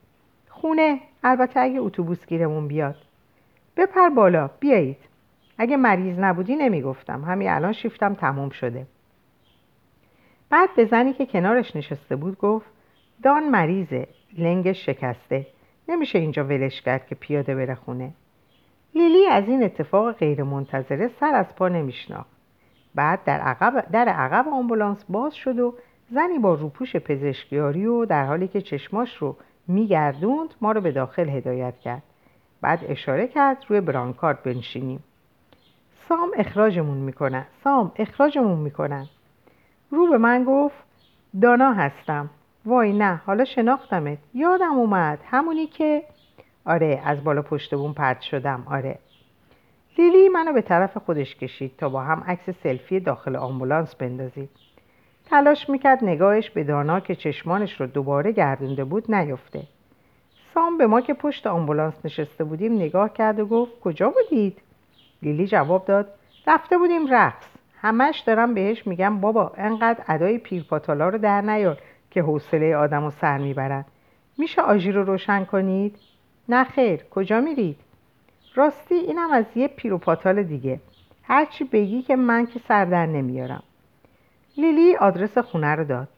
خونه. 0.48 1.00
البته 1.24 1.60
اگه 1.60 1.80
اتوبوس 1.80 2.26
گیرمون 2.26 2.68
بیاد. 2.68 2.96
بپر 3.76 4.08
بالا. 4.08 4.50
بیایید. 4.60 4.98
اگه 5.58 5.76
مریض 5.76 6.18
نبودی 6.18 6.56
نمی‌گفتم. 6.56 7.24
همین 7.24 7.50
الان 7.50 7.72
شیفتم 7.72 8.14
تموم 8.14 8.50
شده. 8.50 8.86
بعد 10.50 10.68
به 10.76 10.84
زنی 10.84 11.12
که 11.12 11.26
کنارش 11.26 11.76
نشسته 11.76 12.16
بود 12.16 12.38
گفت 12.38 12.73
دان 13.22 13.48
مریضه 13.48 14.08
لنگش 14.38 14.86
شکسته. 14.86 15.46
نمیشه 15.88 16.18
اینجا 16.18 16.44
ولش 16.44 16.82
کرد 16.82 17.06
که 17.06 17.14
پیاده 17.14 17.54
بره 17.54 17.74
خونه. 17.74 18.12
لیلی 18.94 19.26
از 19.26 19.48
این 19.48 19.62
اتفاق 19.62 20.12
غیر 20.12 20.42
منتظره 20.42 21.10
سر 21.20 21.34
از 21.34 21.54
پا 21.56 21.68
نمیشناخت. 21.68 22.30
بعد 22.94 23.24
در 23.24 23.40
عقب, 23.40 23.86
در 23.92 24.08
عقب 24.08 24.48
آمبولانس 24.48 25.04
باز 25.08 25.34
شد 25.34 25.58
و 25.58 25.74
زنی 26.10 26.38
با 26.38 26.54
روپوش 26.54 26.96
پزشکیاری 26.96 27.86
و 27.86 28.04
در 28.04 28.24
حالی 28.24 28.48
که 28.48 28.60
چشماش 28.60 29.16
رو 29.16 29.36
میگردوند 29.68 30.54
ما 30.60 30.72
رو 30.72 30.80
به 30.80 30.92
داخل 30.92 31.28
هدایت 31.28 31.78
کرد. 31.78 32.02
بعد 32.60 32.84
اشاره 32.88 33.28
کرد 33.28 33.64
روی 33.68 33.80
برانکارد 33.80 34.42
بنشینیم. 34.42 35.04
سام 36.08 36.30
اخراجمون 36.36 36.98
می‌کنن 36.98 37.46
سام 37.64 37.92
اخراجمون 37.96 38.58
می‌کنن. 38.58 39.06
رو 39.90 40.10
به 40.10 40.18
من 40.18 40.44
گفت 40.44 40.76
دانا 41.42 41.72
هستم. 41.72 42.30
وای 42.66 42.92
نه 42.92 43.22
حالا 43.26 43.44
شناختمت. 43.44 44.18
یادم 44.34 44.72
اومد. 44.72 45.18
همونی 45.30 45.66
که 45.66 46.02
آره 46.64 47.02
از 47.04 47.24
بالا 47.24 47.42
پشت 47.42 47.74
بوم 47.74 47.94
پرت 47.94 48.20
شدم. 48.20 48.66
آره. 48.70 48.98
لیلی 49.98 50.28
منو 50.28 50.52
به 50.52 50.62
طرف 50.62 50.96
خودش 50.96 51.36
کشید 51.36 51.76
تا 51.78 51.88
با 51.88 52.00
هم 52.00 52.24
عکس 52.26 52.50
سلفی 52.62 53.00
داخل 53.00 53.36
آمبولانس 53.36 53.94
بندازید 53.94 54.50
تلاش 55.30 55.68
می‌کرد 55.68 56.04
نگاهش 56.04 56.50
به 56.50 56.64
دانا 56.64 57.00
که 57.00 57.14
چشمانش 57.14 57.80
رو 57.80 57.86
دوباره 57.86 58.32
گردونده 58.32 58.84
بود 58.84 59.14
نیفته. 59.14 59.62
سام 60.54 60.78
به 60.78 60.86
ما 60.86 61.00
که 61.00 61.14
پشت 61.14 61.46
آمبولانس 61.46 61.94
نشسته 62.04 62.44
بودیم 62.44 62.74
نگاه 62.74 63.12
کرد 63.12 63.40
و 63.40 63.46
گفت 63.46 63.80
کجا 63.80 64.10
بودید؟ 64.10 64.58
لیلی 65.22 65.46
جواب 65.46 65.84
داد 65.84 66.08
رفته 66.46 66.78
بودیم 66.78 67.14
رقص. 67.14 67.46
همش 67.80 68.20
دارم 68.20 68.54
بهش 68.54 68.86
میگم 68.86 69.20
بابا 69.20 69.52
انقدر 69.56 70.04
ادای 70.08 70.38
پیرپاتالا 70.38 71.08
رو 71.08 71.18
در 71.18 71.40
نیار. 71.40 71.78
که 72.14 72.22
حوصله 72.22 72.76
آدم 72.76 73.04
رو 73.04 73.10
سر 73.10 73.38
می‌برن 73.38 73.84
میشه 74.38 74.62
آژی 74.62 74.92
رو 74.92 75.04
روشن 75.04 75.44
کنید؟ 75.44 75.96
نه 76.48 76.64
خیر 76.64 77.04
کجا 77.10 77.40
میرید؟ 77.40 77.76
راستی 78.54 78.94
اینم 78.94 79.32
از 79.32 79.44
یه 79.54 79.68
پیروپاتال 79.68 80.42
دیگه. 80.42 80.80
هرچی 81.22 81.64
بگی 81.64 82.02
که 82.02 82.16
من 82.16 82.46
که 82.46 82.60
سر 82.68 82.84
در 82.84 83.06
نمیارم. 83.06 83.62
لیلی 84.56 84.96
آدرس 84.96 85.38
خونه 85.38 85.74
رو 85.74 85.84
داد. 85.84 86.08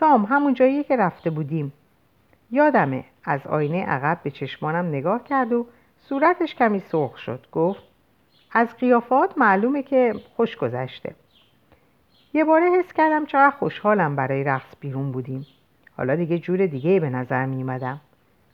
سام 0.00 0.24
همون 0.24 0.54
جایی 0.54 0.84
که 0.84 0.96
رفته 0.96 1.30
بودیم. 1.30 1.72
یادمه 2.50 3.04
از 3.24 3.46
آینه 3.46 3.84
عقب 3.84 4.20
به 4.22 4.30
چشمانم 4.30 4.88
نگاه 4.88 5.24
کرد 5.24 5.52
و 5.52 5.66
صورتش 5.98 6.54
کمی 6.54 6.80
سرخ 6.80 7.18
شد. 7.18 7.46
گفت 7.52 7.82
از 8.52 8.76
قیافات 8.76 9.38
معلومه 9.38 9.82
که 9.82 10.14
خوش 10.36 10.56
گذشته. 10.56 11.14
یه 12.38 12.44
باره 12.44 12.70
حس 12.78 12.92
کردم 12.92 13.26
چقدر 13.26 13.50
خوشحالم 13.50 14.16
برای 14.16 14.44
رقص 14.44 14.74
بیرون 14.80 15.12
بودیم. 15.12 15.46
حالا 15.96 16.16
دیگه 16.16 16.38
جور 16.38 16.66
دیگه 16.66 17.00
به 17.00 17.10
نظر 17.10 17.46
می 17.46 17.62
اومدم. 17.62 18.00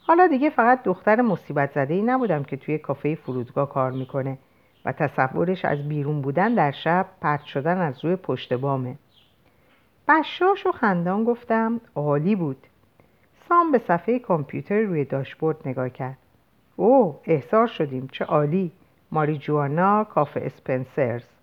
حالا 0.01 0.27
دیگه 0.27 0.51
فقط 0.51 0.83
دختر 0.83 1.21
مصیبت 1.21 1.73
زده 1.73 1.95
ای 1.95 2.03
نبودم 2.03 2.45
که 2.45 2.57
توی 2.57 2.79
کافه 2.79 3.15
فرودگاه 3.15 3.69
کار 3.69 3.93
می‌کنه 3.93 4.39
و 4.85 4.93
تصورش 4.93 5.65
از 5.65 5.89
بیرون 5.89 6.23
بودن 6.23 6.55
در 6.55 6.71
شب 6.71 7.07
پرت 7.21 7.45
شدن 7.45 7.79
از 7.79 8.05
روی 8.05 8.17
پشت 8.17 8.55
بامه. 8.55 8.97
بشاش 10.09 10.67
و 10.67 10.73
خندان 10.73 11.25
گفتم 11.25 11.81
عالی 11.95 12.37
بود. 12.37 12.67
سام 13.49 13.73
به 13.73 13.79
صفحه 13.79 14.19
کامپیوتر 14.19 14.81
روی 14.81 15.05
داشبورد 15.05 15.69
نگاه 15.69 15.89
کرد. 15.91 16.19
او 16.77 17.21
احسار 17.25 17.67
شدیم 17.67 18.09
چه 18.13 18.25
عالی! 18.25 18.73
ماری 19.13 19.39
جوانا 19.39 20.05
کافه 20.05 20.41
اسپنسرز. 20.41 21.34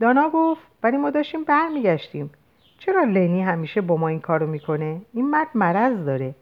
دانا 0.00 0.30
گفت 0.30 0.62
ولی 0.82 0.96
ما 0.96 1.10
داشتیم 1.10 1.44
برمیگشتیم. 1.44 2.30
چرا 2.78 3.04
لنی 3.04 3.42
همیشه 3.42 3.80
با 3.80 3.96
ما 3.96 4.08
این 4.08 4.20
کارو 4.20 4.46
می‌کنه؟ 4.46 5.00
این 5.14 5.30
مرد 5.30 5.48
مرض 5.54 6.04
داره. 6.04 6.34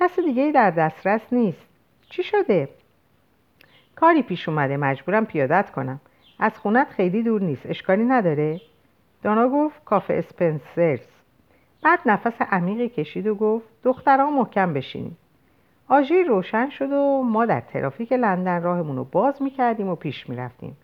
کسی 0.00 0.22
دیگه 0.22 0.52
در 0.52 0.70
دسترس 0.70 1.32
نیست. 1.32 1.66
چی 2.10 2.22
شده؟ 2.22 2.68
کاری 3.96 4.22
پیش 4.22 4.48
اومده 4.48 4.76
مجبورم 4.76 5.26
پیادت 5.26 5.70
کنم. 5.70 6.00
از 6.38 6.58
خونت 6.58 6.88
خیلی 6.88 7.22
دور 7.22 7.40
نیست 7.40 7.66
اشکالی 7.66 8.04
نداره. 8.04 8.60
دانا 9.22 9.48
گفت 9.48 9.84
کافه 9.84 10.14
اسپنسرز. 10.14 11.00
بعد 11.82 11.98
نفس 12.06 12.42
عمیقی 12.42 12.88
کشید 12.88 13.26
و 13.26 13.34
گفت 13.34 13.66
دخترها 13.82 14.30
محکم 14.30 14.72
بشینید. 14.72 15.16
آژیر 15.88 16.26
روشن 16.26 16.68
شد 16.70 16.92
و 16.92 17.22
ما 17.22 17.46
در 17.46 17.60
ترافیک 17.60 18.12
لندن 18.12 18.62
راهمون 18.62 18.96
رو 18.96 19.04
باز 19.04 19.42
می‌کردیم 19.42 19.88
و 19.88 19.94
پیش 19.94 20.28
می‌رفتیم. 20.28 20.76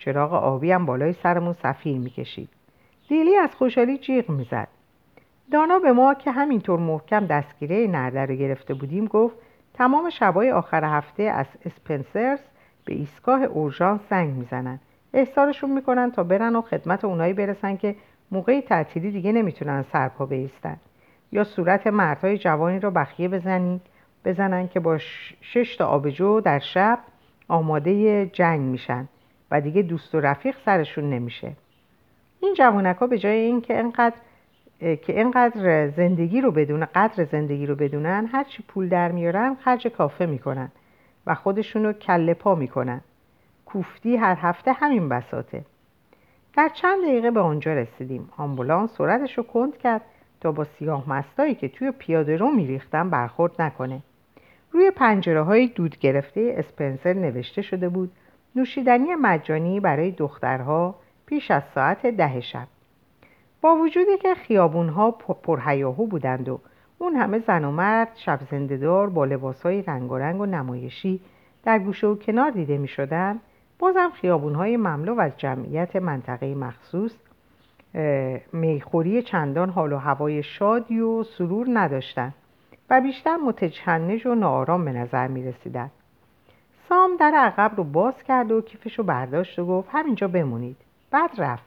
چراغ 0.00 0.32
آبی 0.32 0.72
هم 0.72 0.86
بالای 0.86 1.12
سرمون 1.12 1.52
سفیر 1.52 1.98
می‌کشید. 1.98 2.48
لیلی 3.10 3.36
از 3.36 3.54
خوشحالی 3.54 3.98
جیغ 3.98 4.30
می‌زد. 4.30 4.68
دانا 5.52 5.78
به 5.78 5.92
ما 5.92 6.14
که 6.14 6.30
همینطور 6.30 6.78
محکم 6.78 7.26
دستگیره 7.26 7.86
نرده 7.86 8.26
رو 8.26 8.34
گرفته 8.34 8.74
بودیم 8.74 9.06
گفت 9.06 9.36
تمام 9.74 10.10
شبای 10.10 10.50
آخر 10.50 10.84
هفته 10.84 11.22
از 11.22 11.46
اسپنسرز 11.64 12.40
به 12.84 12.94
ایستگاه 12.94 13.42
اورژانس 13.42 14.00
زنگ 14.10 14.34
می‌زنن. 14.34 14.80
احضارشون 15.14 15.70
می‌کنن 15.70 16.10
تا 16.10 16.22
برن 16.22 16.56
و 16.56 16.62
خدمت 16.62 17.04
اونایی 17.04 17.32
برسن 17.32 17.76
که 17.76 17.96
موقعی 18.30 18.60
تعطیلی 18.60 19.10
دیگه 19.10 19.32
نمی‌تونن 19.32 19.82
سرپا 19.82 20.26
بیستن. 20.26 20.76
یا 21.32 21.44
صورت 21.44 21.86
مردهای 21.86 22.38
جوانی 22.38 22.78
رو 22.78 22.90
بخیه 22.90 23.28
بزنید 23.28 23.80
بزنن 24.24 24.68
که 24.68 24.80
با 24.80 24.98
شش 25.40 25.76
تا 25.76 25.86
آبجو 25.86 26.40
در 26.40 26.58
شب 26.58 26.98
آماده 27.48 28.26
جنگ 28.26 28.60
میشن. 28.60 29.08
و 29.50 29.60
دیگه 29.60 29.82
دوست 29.82 30.14
و 30.14 30.20
رفیق 30.20 30.56
سرشون 30.64 31.10
نمیشه. 31.10 31.52
این 32.40 32.54
جوانک 32.54 32.96
ها 32.96 33.06
به 33.06 33.18
جای 33.18 33.38
اینکه 33.38 33.78
انقدر 33.78 34.16
که 34.80 35.18
اینقدر 35.18 35.88
زندگی 35.88 36.40
رو 36.40 36.50
بدون 36.52 36.84
قدر 36.94 37.24
زندگی 37.24 37.66
رو 37.66 37.74
بدونن 37.74 38.28
هرچی 38.32 38.62
پول 38.68 38.88
در 38.88 39.12
میارن 39.12 39.54
خرج 39.54 39.86
کافه 39.86 40.26
می‌کنن 40.26 40.70
و 41.26 41.34
خودشون 41.34 41.84
رو 41.84 41.92
کله 41.92 42.34
پا 42.34 42.54
می‌کنن. 42.54 43.00
کوفتی 43.66 44.16
هر 44.16 44.36
هفته 44.40 44.72
همین 44.72 45.08
بساته 45.08 45.64
در 46.56 46.68
چند 46.68 47.02
دقیقه 47.02 47.30
به 47.30 47.40
آنجا 47.40 47.74
رسیدیم. 47.74 48.28
آمبولانس 48.36 48.90
سرعتش 48.90 49.38
رو 49.38 49.44
کند 49.44 49.78
کرد 49.78 50.02
تا 50.40 50.52
با 50.52 50.64
سیاه 50.64 51.10
مستایی 51.10 51.54
که 51.54 51.68
توی 51.68 51.90
پیاده 51.90 52.36
رو 52.36 52.50
میریختن 52.50 53.10
برخورد 53.10 53.62
نکنه. 53.62 54.00
روی 54.72 54.90
پنجره 54.90 55.42
های 55.42 55.66
دود 55.66 55.98
گرفته 55.98 56.54
اسپنسر 56.56 57.12
نوشته 57.12 57.62
شده 57.62 57.88
بود 57.88 58.12
نوشیدنی 58.56 59.14
مجانی 59.14 59.80
برای 59.80 60.10
دخترها 60.10 60.94
پیش 61.26 61.50
از 61.50 61.62
ساعت 61.74 62.06
ده 62.06 62.40
شب 62.40 62.66
با 63.62 63.76
وجودی 63.76 64.18
که 64.18 64.34
خیابون 64.34 64.88
ها 64.88 65.10
پرهیاهو 65.10 66.06
بودند 66.06 66.48
و 66.48 66.60
اون 66.98 67.16
همه 67.16 67.38
زن 67.38 67.64
و 67.64 67.70
مرد 67.70 68.08
شب 68.14 68.40
زندهدار 68.50 69.10
با 69.10 69.24
لباس 69.24 69.62
های 69.62 69.82
رنگ 69.82 70.12
و 70.12 70.46
نمایشی 70.46 71.20
در 71.64 71.78
گوشه 71.78 72.06
و 72.06 72.14
کنار 72.14 72.50
دیده 72.50 72.78
می 72.78 72.88
شدن 72.88 73.40
بازم 73.78 74.10
خیابون 74.14 74.54
های 74.54 74.76
مملو 74.76 75.20
از 75.20 75.32
جمعیت 75.36 75.96
منطقه 75.96 76.54
مخصوص 76.54 77.12
می‌خوری 78.52 79.22
چندان 79.22 79.70
حال 79.70 79.92
و 79.92 79.98
هوای 79.98 80.42
شادی 80.42 81.00
و 81.00 81.22
سرور 81.22 81.66
نداشتند 81.72 82.34
و 82.90 83.00
بیشتر 83.00 83.36
متجنج 83.36 84.26
و 84.26 84.34
ناآرام 84.34 84.84
به 84.84 84.92
نظر 84.92 85.28
می 85.28 85.44
رسیدن. 85.44 85.90
سام 86.90 87.16
در 87.16 87.34
عقب 87.34 87.76
رو 87.76 87.84
باز 87.84 88.22
کرد 88.22 88.52
و 88.52 88.60
کیفش 88.60 88.98
رو 88.98 89.04
برداشت 89.04 89.58
و 89.58 89.66
گفت 89.66 89.88
همینجا 89.92 90.28
بمونید. 90.28 90.76
بعد 91.10 91.30
رفت. 91.38 91.64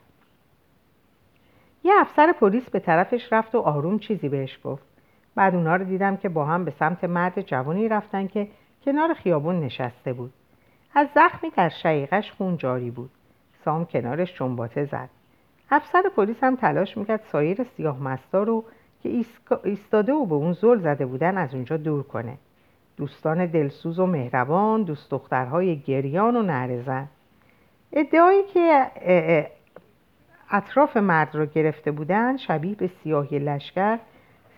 یه 1.84 1.94
افسر 1.98 2.32
پلیس 2.32 2.70
به 2.70 2.80
طرفش 2.80 3.34
رفت 3.34 3.56
و 3.56 3.60
آروم 3.60 4.00
چیزی 4.00 4.30
بهش 4.30 4.60
گفت. 4.64 4.84
بعد 5.36 5.56
اونا 5.56 5.76
رو 5.76 5.86
دیدم 5.86 6.18
که 6.18 6.30
با 6.30 6.46
هم 6.46 6.66
به 6.66 6.72
سمت 6.72 7.04
مرد 7.04 7.42
جوانی 7.42 7.88
رفتن 7.88 8.28
که 8.28 8.48
کنار 8.86 9.14
خیابون 9.14 9.60
نشسته 9.60 10.14
بود. 10.14 10.34
از 10.96 11.08
زخمی 11.16 11.50
در 11.50 11.70
شقیقش 11.70 12.32
خون 12.32 12.58
جاری 12.58 12.92
بود. 12.92 13.10
سام 13.66 13.86
کنارش 13.86 14.34
چنباته 14.34 14.86
زد. 14.86 15.10
افسر 15.72 16.04
پلیس 16.16 16.44
هم 16.44 16.56
تلاش 16.56 16.98
می‌کرد 16.98 17.24
سایر 17.32 17.64
سیاه 17.64 18.04
مستا 18.04 18.44
رو 18.44 18.64
که 19.04 19.24
ایستاده 19.64 20.14
و 20.14 20.26
به 20.26 20.36
اون 20.36 20.54
زل 20.54 20.80
زده 20.80 21.06
بودن 21.06 21.38
از 21.38 21.54
اونجا 21.54 21.78
دور 21.78 22.04
کنه. 22.04 22.38
دوستان 22.98 23.46
دلسوز 23.46 24.00
و 24.00 24.06
مهربان 24.06 24.84
دوست 24.84 25.12
دخترهای 25.12 25.80
گریان 25.80 26.36
و 26.36 26.42
نرزن 26.42 27.08
ادعایی 27.92 28.44
که 28.54 28.86
اطراف 30.52 30.98
مرد 30.98 31.36
را 31.36 31.46
گرفته 31.46 31.92
بودند 31.92 32.38
شبیه 32.38 32.76
به 32.76 32.88
سیاهی 32.88 33.40
لشکر 33.40 34.00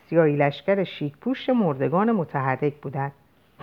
سیاهی 0.09 0.35
لشکر 0.35 0.83
شیک 0.83 1.17
پوش 1.17 1.49
مردگان 1.49 2.11
متحرک 2.11 2.73
بودند 2.73 3.11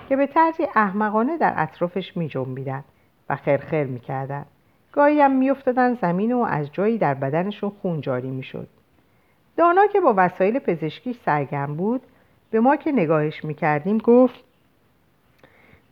که 0.09 0.15
به 0.15 0.27
طرزی 0.27 0.67
احمقانه 0.75 1.37
در 1.37 1.53
اطرافش 1.57 2.17
می 2.17 2.27
جنبیدن 2.27 2.83
و 3.29 3.35
خرخر 3.35 3.83
می 3.83 3.99
کردن. 3.99 4.45
گاهی 4.91 5.21
هم 5.21 5.31
می 5.31 5.51
زمین 6.01 6.33
و 6.33 6.39
از 6.39 6.71
جایی 6.71 6.97
در 6.97 7.13
بدنشون 7.13 7.69
خون 7.69 8.01
جاری 8.01 8.29
می 8.31 8.43
شد. 8.43 8.67
دانا 9.57 9.87
که 9.87 9.99
با 9.99 10.13
وسایل 10.17 10.59
پزشکی 10.59 11.13
سرگرم 11.13 11.75
بود 11.75 12.01
به 12.51 12.59
ما 12.59 12.75
که 12.75 12.91
نگاهش 12.91 13.45
می 13.45 13.53
کردیم 13.53 13.97
گفت 13.97 14.43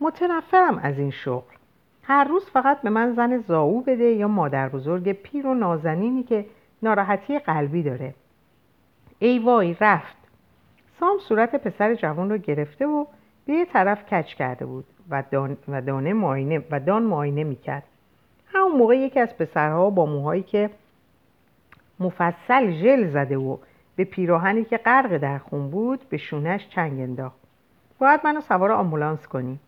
متنفرم 0.02 0.78
از 0.78 0.98
این 0.98 1.10
شغل. 1.10 1.54
هر 2.02 2.24
روز 2.24 2.50
فقط 2.50 2.82
به 2.82 2.90
من 2.90 3.12
زن 3.14 3.38
زاو 3.38 3.80
بده 3.80 4.04
یا 4.04 4.28
مادر 4.28 4.68
بزرگ 4.68 5.12
پیر 5.12 5.46
و 5.46 5.54
نازنینی 5.54 6.22
که 6.22 6.46
ناراحتی 6.82 7.38
قلبی 7.38 7.82
داره. 7.82 8.14
ای 9.18 9.38
وای 9.38 9.76
رفت. 9.80 10.16
سام 11.00 11.18
صورت 11.18 11.56
پسر 11.56 11.94
جوان 11.94 12.30
رو 12.30 12.38
گرفته 12.38 12.86
و 12.86 13.04
به 13.46 13.52
یه 13.52 13.64
طرف 13.64 14.12
کچ 14.12 14.34
کرده 14.34 14.66
بود 14.66 14.84
و 15.10 15.22
دان, 15.30 15.56
و 15.68 15.80
دانه 15.80 16.12
ماینه 16.12 16.64
و 16.70 16.80
دان 16.80 17.02
معاینه 17.02 17.44
می‌کرد. 17.44 17.82
همون 18.46 18.72
موقع 18.72 18.96
یکی 18.96 19.20
از 19.20 19.38
پسرها 19.38 19.90
با 19.90 20.06
موهایی 20.06 20.42
که 20.42 20.70
مفصل 22.00 22.70
ژل 22.70 23.10
زده 23.10 23.36
و 23.36 23.56
به 23.96 24.04
پیراهنی 24.04 24.64
که 24.64 24.76
غرق 24.76 25.16
در 25.16 25.38
خون 25.38 25.70
بود 25.70 26.00
به 26.08 26.16
شونش 26.16 26.68
چنگ 26.68 27.00
انداخت. 27.00 27.36
باید 27.98 28.20
منو 28.24 28.40
سوار 28.40 28.72
آمبولانس 28.72 29.28
کنی. 29.28 29.58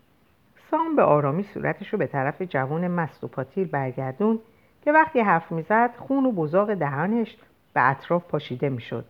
سام 0.70 0.96
به 0.96 1.02
آرامی 1.02 1.42
صورتش 1.42 1.88
رو 1.88 1.98
به 1.98 2.06
طرف 2.06 2.42
جوان 2.42 2.88
مست 2.88 3.24
و 3.24 3.28
پاتیر 3.28 3.68
برگردون 3.68 4.38
که 4.82 4.92
وقتی 4.92 5.20
حرف 5.20 5.52
می‌زد 5.52 5.90
خون 5.98 6.26
و 6.26 6.32
بزاق 6.32 6.74
دهانش 6.74 7.36
به 7.72 7.90
اطراف 7.90 8.24
پاشیده 8.24 8.68
می‌شد. 8.68 9.04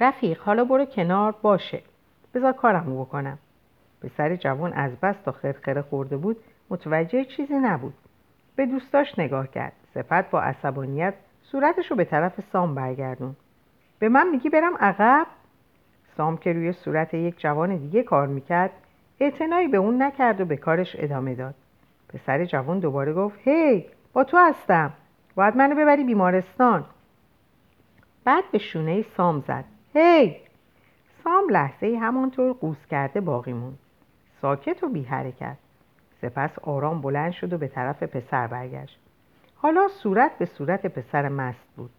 رفیق 0.00 0.40
حالا 0.40 0.64
برو 0.64 0.84
کنار 0.84 1.34
باشه. 1.42 1.82
بذار 2.34 2.52
کارمو 2.52 3.04
بکنم. 3.04 3.38
پسر 4.02 4.36
جوان 4.36 4.72
از 4.72 5.00
بس 5.00 5.16
تا 5.24 5.32
خرخره 5.32 5.82
خورده 5.82 6.16
بود 6.16 6.36
متوجه 6.70 7.24
چیزی 7.24 7.54
نبود. 7.54 7.94
به 8.56 8.66
دوستاش 8.66 9.18
نگاه 9.18 9.48
کرد. 9.48 9.72
سپت 9.94 10.30
با 10.30 10.42
عصبانیت 10.42 11.14
صورتش 11.42 11.90
رو 11.90 11.96
به 11.96 12.04
طرف 12.04 12.40
سام 12.52 12.74
برگردون 12.74 13.36
به 13.98 14.08
من 14.08 14.28
میگی 14.30 14.48
برم 14.50 14.76
عقب؟ 14.76 15.26
سام 16.16 16.36
که 16.36 16.52
روی 16.52 16.72
صورت 16.72 17.14
یک 17.14 17.40
جوان 17.40 17.76
دیگه 17.76 18.02
کار 18.02 18.26
می‌کرد 18.26 18.70
اعتنایی 19.20 19.68
به 19.68 19.76
اون 19.76 20.02
نکرد 20.02 20.40
و 20.40 20.44
به 20.44 20.56
کارش 20.56 20.96
ادامه 20.98 21.34
داد. 21.34 21.54
پسر 22.08 22.44
جوان 22.44 22.78
دوباره 22.78 23.12
گفت 23.12 23.38
هی 23.44 23.86
با 24.12 24.24
تو 24.24 24.36
هستم. 24.36 24.92
باید 25.34 25.56
منو 25.56 25.74
ببری 25.74 26.04
بیمارستان. 26.04 26.84
بعد 28.24 28.44
به 28.52 28.58
شونه 28.58 29.04
سام 29.16 29.40
زد. 29.48 29.64
هی! 29.94 30.36
سام 31.24 31.48
لحظه 31.50 31.98
همانطور 32.02 32.52
قوس 32.52 32.86
کرده 32.90 33.20
باقی 33.20 33.52
موند. 33.52 33.78
ساکت 34.42 34.82
و 34.84 34.88
بی 34.88 35.02
حرکت 35.02 35.56
سپس 36.22 36.58
آرام 36.58 37.00
بلند 37.00 37.32
شد 37.32 37.52
و 37.52 37.58
به 37.58 37.68
طرف 37.68 38.02
پسر 38.02 38.46
برگشت. 38.46 38.98
حالا 39.56 39.88
صورت 39.88 40.38
به 40.38 40.44
صورت 40.44 40.86
پسر 40.86 41.28
مست 41.28 41.66
بود. 41.76 41.90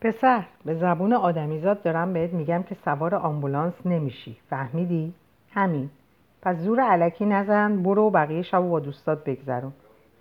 پسر 0.00 0.44
به 0.64 0.74
زبون 0.74 1.12
آدمیزاد 1.12 1.82
دارم 1.82 2.12
بهت 2.12 2.32
میگم 2.32 2.62
که 2.62 2.76
سوار 2.84 3.14
آمبولانس 3.14 3.74
نمیشی. 3.84 4.36
فهمیدی؟ 4.50 5.14
همین. 5.54 5.90
پس 6.42 6.56
زور 6.56 6.80
علکی 6.80 7.26
نزن 7.26 7.82
برو 7.82 8.10
بقیه 8.10 8.42
شب 8.42 8.60
با 8.60 8.80
دوستات 8.80 9.24
بگذرون. 9.24 9.72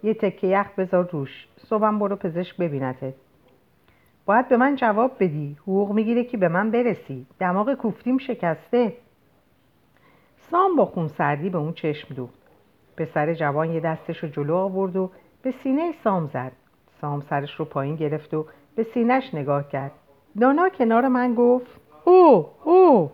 یه 0.04 0.13
تکه 0.13 0.48
یخ 0.48 0.67
بذار 0.78 1.10
روش 1.12 1.48
صبحم 1.58 2.00
برو 2.00 2.15
پزشک 2.15 2.58
ببینتت. 2.58 3.13
باید 4.26 4.48
به 4.48 4.58
من 4.58 4.76
جواب 4.76 5.12
بدی. 5.19 5.58
حقوق 5.62 5.91
می‌گیره 5.91 6.24
که 6.24 6.38
به 6.38 6.48
من 6.48 6.72
برسی. 6.72 7.26
دماغ 7.39 7.74
کوفتیم 7.74 8.17
شکسته. 8.17 8.93
سام 10.38 10.76
با 10.76 10.86
خونسردی 10.86 11.50
به 11.50 11.58
اون 11.58 11.74
چشم 11.74 12.15
دوخت. 12.15 12.43
پسر 12.98 13.34
جوان 13.34 13.72
یه 13.72 13.80
دستش 13.80 14.17
رو 14.17 14.30
جلو 14.30 14.56
آورد 14.56 14.96
و 14.96 15.12
به 15.41 15.52
سینه 15.52 15.91
سام 16.04 16.28
زد. 16.28 16.52
سام 17.02 17.22
سرش 17.22 17.56
رو 17.56 17.65
پایین 17.65 17.96
گرفت 17.96 18.34
و 18.34 18.46
به 18.76 18.84
سینهش 18.84 19.34
نگاه 19.34 19.69
کرد. 19.69 19.91
دانا 20.41 20.69
کنار 20.69 21.08
من 21.08 21.36
گفت 21.36 21.82
او 22.06 22.48
او 22.63 23.12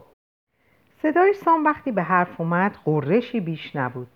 صدای 1.01 1.33
سام 1.33 1.65
وقتی 1.65 1.91
به 1.91 2.03
حرف 2.03 2.41
اومد 2.41 2.77
قرشی 2.85 3.39
بیش 3.39 3.75
نبود. 3.75 4.07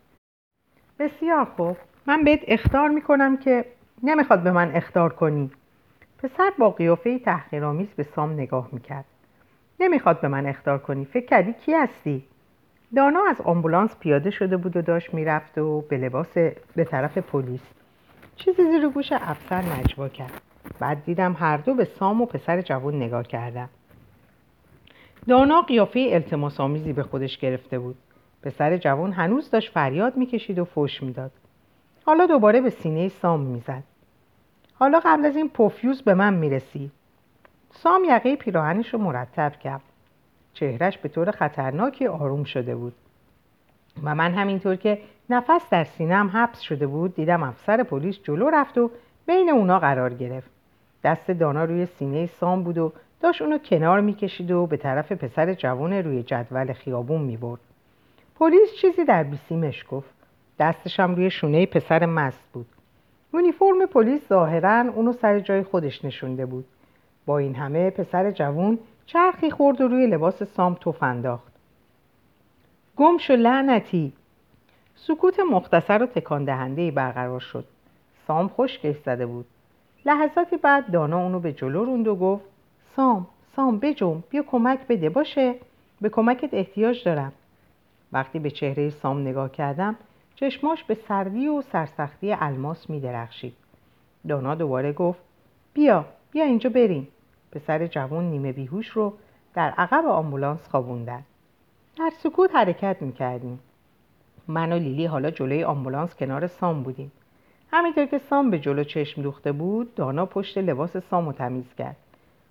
بسیار 0.99 1.45
خوب. 1.45 1.77
من 2.05 2.23
بهت 2.23 2.39
اختار 2.47 2.89
می‌کنم 2.89 3.37
که 3.37 3.65
نمی‌خواد 4.03 4.43
به 4.43 4.51
من 4.51 4.75
اختار 4.75 5.13
کنی. 5.13 5.51
پسر 6.23 6.51
با 6.57 6.69
قیافه 6.69 7.19
تحقیرآمیز 7.19 7.87
به 7.87 8.03
سام 8.03 8.33
نگاه 8.33 8.69
می‌کرد. 8.71 9.05
نمی‌خواد 9.79 10.21
به 10.21 10.27
من 10.27 10.45
اختار 10.45 10.77
کنی. 10.77 11.05
فکر 11.05 11.25
کردی 11.25 11.53
کی 11.53 11.73
هستی؟ 11.73 12.23
دانا 12.95 13.19
از 13.29 13.41
آمبولانس 13.41 13.97
پیاده 13.99 14.29
شده 14.29 14.57
بود 14.57 14.77
و 14.77 14.81
داشت 14.81 15.13
می‌رفت 15.13 15.57
و 15.57 15.81
به 15.81 15.97
لباس 15.97 16.33
به 16.75 16.83
طرف 16.83 17.17
پلیس. 17.17 17.61
چیزی 18.35 18.63
زیر 18.71 18.87
گوش 18.89 19.11
افسر 19.11 19.61
نجوا 19.61 20.09
کرد. 20.09 20.41
بعد 20.79 21.05
دیدم 21.05 21.35
هر 21.39 21.57
دو 21.57 21.73
به 21.73 21.85
سام 21.85 22.21
و 22.21 22.25
پسر 22.25 22.61
جوان 22.61 22.95
نگاه 22.95 23.23
کردم 23.23 23.69
دانا 25.27 25.61
قیافه 25.61 26.07
التماس 26.11 26.59
آمیزی 26.59 26.93
به 26.93 27.03
خودش 27.03 27.37
گرفته 27.37 27.79
بود. 27.79 27.95
پسر 28.41 28.77
جوان 28.77 29.11
هنوز 29.11 29.49
داشت 29.49 29.71
فریاد 29.71 30.17
می‌کشید 30.17 30.59
و 30.59 30.65
فوش 30.65 31.03
می‌داد. 31.03 31.31
حالا 32.05 32.25
دوباره 32.25 32.61
به 32.61 32.69
سینه 32.69 33.09
سام 33.09 33.39
می‌زد. 33.39 33.83
حالا 34.73 35.01
قبل 35.05 35.25
از 35.25 35.35
این 35.35 35.49
پوفیوز 35.49 36.01
به 36.01 36.13
من 36.13 36.33
می‌رسی. 36.33 36.91
سام 37.71 38.03
یقه 38.03 38.35
پیراهنش 38.35 38.93
رو 38.93 38.99
مرتب 38.99 39.51
کرد. 39.59 39.81
چهرش 40.53 40.97
به 40.97 41.09
طور 41.09 41.31
خطرناکی 41.31 42.07
آروم 42.07 42.43
شده 42.43 42.75
بود. 42.75 42.93
و 44.03 44.15
من 44.15 44.33
همینطور 44.33 44.75
که 44.75 45.01
نفس 45.29 45.69
در 45.69 45.83
سینم 45.83 46.27
حبس 46.33 46.59
شده 46.59 46.87
بود 46.87 47.15
دیدم 47.15 47.43
افسر 47.43 47.83
پلیس 47.83 48.19
جلو 48.23 48.49
رفت 48.49 48.77
و 48.77 48.91
بین 49.25 49.49
اونا 49.49 49.79
قرار 49.79 50.13
گرفت. 50.13 50.49
دست 51.03 51.31
دانا 51.31 51.65
روی 51.65 51.85
سینه 51.85 52.25
سام 52.25 52.63
بود 52.63 52.77
و 52.77 52.93
داشت 53.23 53.41
اونو 53.41 53.57
کنار 53.57 54.01
می‌کشید 54.01 54.51
و 54.51 54.67
به 54.67 54.77
طرف 54.77 55.11
پسر 55.11 55.53
جوان 55.53 55.93
روی 55.93 56.23
جدول 56.23 56.73
خیابون 56.73 57.21
می‌برد. 57.21 57.59
پلیس 58.35 58.73
چیزی 58.81 59.05
در 59.05 59.23
بیسیمش 59.23 59.85
گفت. 59.91 60.09
دستشم 60.59 61.15
روی 61.15 61.29
شونه 61.29 61.65
پسر 61.65 62.05
مست 62.05 62.43
بود. 62.53 62.65
یونیفرم 63.33 63.85
پلیس 63.85 64.27
ظاهرا 64.29 64.91
اونو 64.95 65.13
سر 65.13 65.39
جای 65.39 65.63
خودش 65.63 66.05
نشونده 66.05 66.45
بود. 66.45 66.65
با 67.25 67.37
این 67.37 67.55
همه 67.55 67.89
پسر 67.89 68.31
جوون 68.31 68.79
چرخی 69.05 69.51
خورد 69.51 69.81
و 69.81 69.87
روی 69.87 70.07
لباس 70.07 70.43
سام 70.43 70.73
توف 70.73 71.03
انداخت. 71.03 71.53
گم 72.95 73.17
شو 73.17 73.33
لعنتی. 73.33 74.13
سکوت 74.95 75.39
مختصر 75.39 76.03
و 76.03 76.05
تکان 76.05 76.45
دهنده 76.45 76.91
برقرار 76.91 77.39
شد. 77.39 77.65
سام 78.27 78.47
خشکش 78.47 78.95
زده 79.05 79.25
بود. 79.25 79.45
لحظاتی 80.05 80.57
بعد 80.57 80.91
دانا 80.91 81.23
اونو 81.23 81.39
به 81.39 81.53
جلو 81.53 81.85
روند 81.85 82.07
و 82.07 82.15
گفت 82.15 82.52
سام 82.95 83.27
سام 83.55 83.79
بجم 83.79 84.23
بیا 84.29 84.43
کمک 84.43 84.87
بده 84.87 85.09
باشه؟ 85.09 85.55
به 86.01 86.09
کمکت 86.09 86.53
احتیاج 86.53 87.03
دارم. 87.03 87.33
وقتی 88.11 88.39
به 88.39 88.51
چهره 88.51 88.89
سام 88.89 89.21
نگاه 89.21 89.51
کردم 89.51 89.95
چشماش 90.35 90.83
به 90.83 90.93
سردی 90.93 91.47
و 91.47 91.61
سرسختی 91.61 92.33
الماس 92.33 92.89
می 92.89 92.99
درخشید. 92.99 93.53
دانا 94.27 94.55
دوباره 94.55 94.93
گفت 94.93 95.19
بیا 95.73 96.05
بیا 96.31 96.45
اینجا 96.45 96.69
بریم. 96.69 97.07
پسر 97.51 97.87
جوان 97.87 98.23
نیمه 98.23 98.51
بیهوش 98.51 98.89
رو 98.89 99.13
در 99.53 99.69
عقب 99.69 100.05
آمبولانس 100.05 100.67
خوابوندن. 100.67 101.23
در 101.97 102.11
سکوت 102.23 102.55
حرکت 102.55 102.97
می‌کردیم 103.01 103.59
من 104.47 104.73
و 104.73 104.79
لیلی 104.79 105.05
حالا 105.05 105.31
جلوی 105.31 105.63
آمبولانس 105.63 106.15
کنار 106.15 106.47
سام 106.47 106.83
بودیم. 106.83 107.11
همینطور 107.71 108.05
که 108.05 108.17
سام 108.17 108.51
به 108.51 108.59
جلو 108.59 108.83
چشم 108.83 109.21
دوخته 109.21 109.51
بود 109.51 109.95
دانا 109.95 110.25
پشت 110.25 110.57
لباس 110.57 110.97
سام 110.97 111.31
تمیز 111.31 111.75
کرد. 111.77 111.95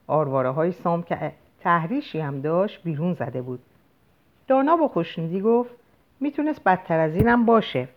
آرواره 0.06 0.50
های 0.50 0.72
سام 0.72 1.02
که 1.02 1.32
تحریشی 1.60 2.20
هم 2.20 2.40
داشت 2.40 2.82
بیرون 2.82 3.14
زده 3.14 3.42
بود. 3.42 3.60
دانا 4.48 4.76
با 4.76 4.88
خوشنودی 4.88 5.40
گفت 5.40 5.70
می‌تونست 6.20 6.64
بدتر 6.64 6.98
از 6.98 7.14
اینم 7.14 7.46
باشه. 7.46 7.88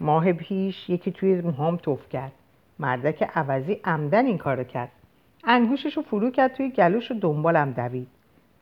ماه 0.00 0.32
پیش 0.32 0.90
یکی 0.90 1.12
توی 1.12 1.40
موهام 1.40 1.76
توف 1.76 2.08
کرد. 2.08 2.32
مردک 2.78 3.22
عوضی 3.22 3.80
عمدن 3.84 4.26
این 4.26 4.38
کارو 4.38 4.64
کرد. 4.64 4.88
انگوشش 5.44 5.96
رو 5.96 6.02
فرو 6.02 6.30
کرد 6.30 6.54
توی 6.54 6.70
گلوش 6.70 7.10
و 7.10 7.14
دنبالم 7.14 7.72
دوید. 7.72 8.08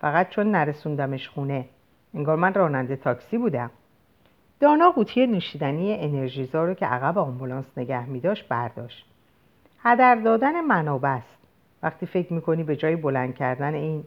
فقط 0.01 0.29
چون 0.29 0.51
نرسوندمش 0.51 1.29
خونه. 1.29 1.65
انگار 2.15 2.37
من 2.37 2.55
راننده 2.55 2.97
تاکسی 2.97 3.39
بودم. 3.39 3.71
دانا 4.61 4.91
قوطی 4.91 5.27
نوشیدنی 5.27 5.95
انرژیزا 5.95 6.65
رو 6.65 6.75
که 6.75 6.87
عقب 6.87 7.19
آمبولانس 7.19 7.65
نگه 7.77 8.07
می 8.07 8.21
داشت 8.21 8.49
برداشت. 8.49 9.07
هدر 9.83 10.15
دادن 10.15 10.61
منابع 10.61 11.09
است. 11.09 11.44
وقتی 11.85 12.07
فکر 12.07 12.33
می‌کنی 12.33 12.65
به 12.65 12.77
جای 12.77 12.97
بلند 12.97 13.35
کردن 13.35 13.75
این 13.75 14.05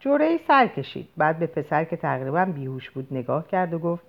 جوره 0.00 0.24
ای 0.24 0.38
سر 0.38 0.66
کشید. 0.66 1.08
بعد 1.16 1.38
به 1.38 1.46
پسر 1.46 1.84
که 1.84 1.96
تقریبا 1.96 2.44
بیهوش 2.44 2.90
بود 2.90 3.08
نگاه 3.10 3.48
کرد 3.48 3.74
و 3.74 3.78
گفت 3.78 4.04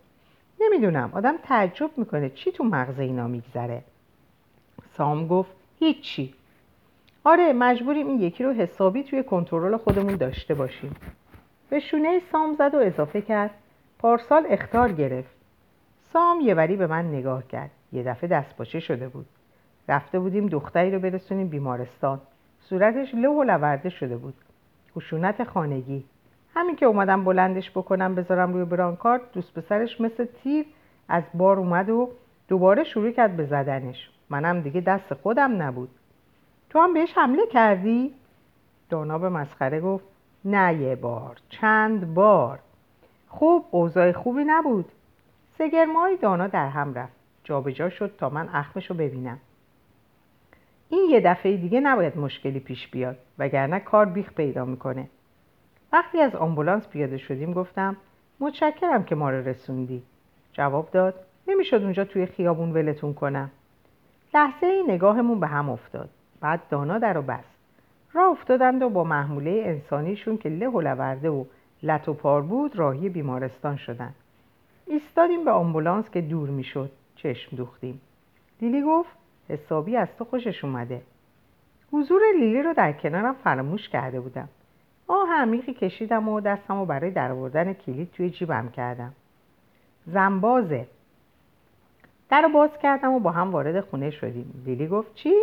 نمی‌دونم 0.61 1.09
آدم 1.13 1.35
تعجب 1.43 1.89
می‌کنه 1.97 2.29
چی 2.29 2.51
تو 2.51 2.63
مغز 2.63 2.99
اینا 2.99 3.27
میگذره. 3.27 3.83
سام 4.97 5.27
گفت 5.27 5.51
هیچی. 5.79 6.33
آره 7.23 7.53
مجبوریم 7.53 8.07
این 8.07 8.21
یکی 8.21 8.43
رو 8.43 8.53
حسابی 8.53 9.03
توی 9.03 9.23
کنترل 9.23 9.77
خودمون 9.77 10.15
داشته 10.15 10.53
باشیم. 10.53 10.95
به 11.69 11.79
شونه 11.79 12.21
سام 12.31 12.53
زد 12.53 12.75
و 12.75 12.77
اضافه 12.77 13.21
کرد 13.21 13.51
پارسال 13.99 14.45
اختار 14.49 14.91
گرفت. 14.91 15.35
سام 16.13 16.41
یه 16.41 16.53
وری 16.53 16.75
به 16.75 16.87
من 16.87 17.05
نگاه 17.05 17.47
کرد. 17.47 17.71
یه 17.93 18.03
دفعه 18.03 18.29
دستپاچه 18.29 18.79
شده 18.79 19.07
بود. 19.07 19.25
رفته 19.89 20.19
بودیم 20.19 20.47
دختری 20.47 20.91
رو 20.91 20.99
برسونیم 20.99 21.47
بیمارستان. 21.47 22.21
صورتش 22.61 23.15
له 23.15 23.29
و 23.29 23.43
لورده 23.43 23.89
شده 23.89 24.17
بود. 24.17 24.33
خشونت 24.95 25.43
خانگی. 25.43 26.05
همین 26.55 26.75
که 26.75 26.85
اومدم 26.85 27.23
بلندش 27.23 27.71
بکنم 27.71 28.15
بذارم 28.15 28.53
روی 28.53 28.65
برانکارد 28.65 29.21
دوست 29.33 29.53
پسرش 29.53 30.01
مثل 30.01 30.25
تیر 30.25 30.65
از 31.09 31.23
بار 31.33 31.57
اومد 31.57 31.89
و 31.89 32.09
دوباره 32.47 32.83
شروع 32.83 33.11
کرد 33.11 33.37
به 33.37 33.45
زدنش. 33.45 34.09
منم 34.29 34.61
دیگه 34.61 34.81
دست 34.81 35.13
خودم 35.13 35.61
نبود. 35.61 35.89
تو 36.69 36.79
هم 36.79 36.93
بهش 36.93 37.13
حمله 37.15 37.47
کردی؟ 37.47 38.13
دانا 38.89 39.17
به 39.17 39.29
مسخره 39.29 39.81
گفت 39.81 40.05
نه 40.45 40.73
یه 40.73 40.95
بار 40.95 41.37
چند 41.49 42.13
بار. 42.13 42.59
خوب 43.27 43.65
اوضاع 43.71 44.11
خوبی 44.11 44.43
نبود. 44.43 44.91
سگرمای 45.57 46.17
دانا 46.17 46.47
در 46.47 46.69
هم 46.69 46.93
رفت. 46.93 47.13
جابجا 47.43 47.89
شد 47.89 48.15
تا 48.17 48.29
من 48.29 48.49
اخمش 48.53 48.89
رو 48.89 48.95
ببینم. 48.95 49.37
این 50.91 51.09
یه 51.09 51.19
دفعه 51.19 51.57
دیگه 51.57 51.79
نباید 51.79 52.17
مشکلی 52.17 52.59
پیش 52.59 52.87
بیاد 52.87 53.17
وگرنه 53.39 53.79
کار 53.79 54.05
بیخ 54.05 54.33
پیدا 54.33 54.65
می‌کنه. 54.65 55.07
وقتی 55.93 56.19
از 56.19 56.35
آمبولانس 56.35 56.87
پیاده 56.87 57.17
شدیم 57.17 57.53
گفتم 57.53 57.97
متشکرم 58.39 59.03
که 59.03 59.15
ما 59.15 59.29
رو 59.29 59.47
رسوندی. 59.47 60.03
جواب 60.53 60.91
داد 60.91 61.15
نمی‌شد 61.47 61.83
اونجا 61.83 62.05
توی 62.05 62.25
خیابون 62.25 62.71
ولتون 62.71 63.13
کنم. 63.13 63.51
لحظه 64.33 64.67
ای 64.67 64.83
نگاهمون 64.87 65.39
به 65.39 65.47
هم 65.47 65.69
افتاد. 65.69 66.09
بعد 66.41 66.61
دانا 66.69 66.97
در 66.97 67.17
و 67.17 67.21
بست 67.21 67.57
راه 68.13 68.31
افتادند 68.31 68.81
و 68.81 68.89
با 68.89 69.03
محموله 69.03 69.63
انسانیشون 69.65 70.37
که 70.37 70.49
له 70.49 70.67
و 70.67 70.81
لورده 70.81 71.29
و 71.29 71.45
لط 71.83 72.09
و 72.09 72.13
پار 72.13 72.41
بود 72.41 72.75
راهی 72.75 73.09
بیمارستان 73.09 73.75
شدند 73.75 74.15
ایستادیم 74.87 75.45
به 75.45 75.51
آمبولانس 75.51 76.09
که 76.09 76.21
دور 76.21 76.49
می‌شد. 76.49 76.91
چشم 77.15 77.55
دوختیم. 77.55 78.01
لیلی 78.61 78.81
گفت 78.81 79.20
حسابی 79.51 79.97
از 79.97 80.07
تو 80.17 80.25
خوشش 80.25 80.63
اومده. 80.63 81.01
حضور 81.91 82.21
لیلی 82.39 82.63
رو 82.63 82.73
در 82.73 82.91
کنارم 82.91 83.33
فراموش 83.33 83.89
کرده 83.89 84.19
بودم. 84.19 84.49
آه 85.07 85.29
عمیقی 85.33 85.73
کشیدم 85.73 86.29
و 86.29 86.41
دستم 86.41 86.79
رو 86.79 86.85
برای 86.85 87.11
درآوردن 87.11 87.73
کلید 87.73 88.11
توی 88.11 88.29
جیبم 88.29 88.69
کردم. 88.69 89.13
زنبازه. 90.07 90.87
در 92.29 92.47
باز 92.47 92.69
کردم 92.81 93.13
و 93.13 93.19
با 93.19 93.31
هم 93.31 93.51
وارد 93.51 93.81
خونه 93.81 94.11
شدیم. 94.11 94.63
لیلی 94.65 94.87
گفت 94.87 95.15
چی؟ 95.15 95.33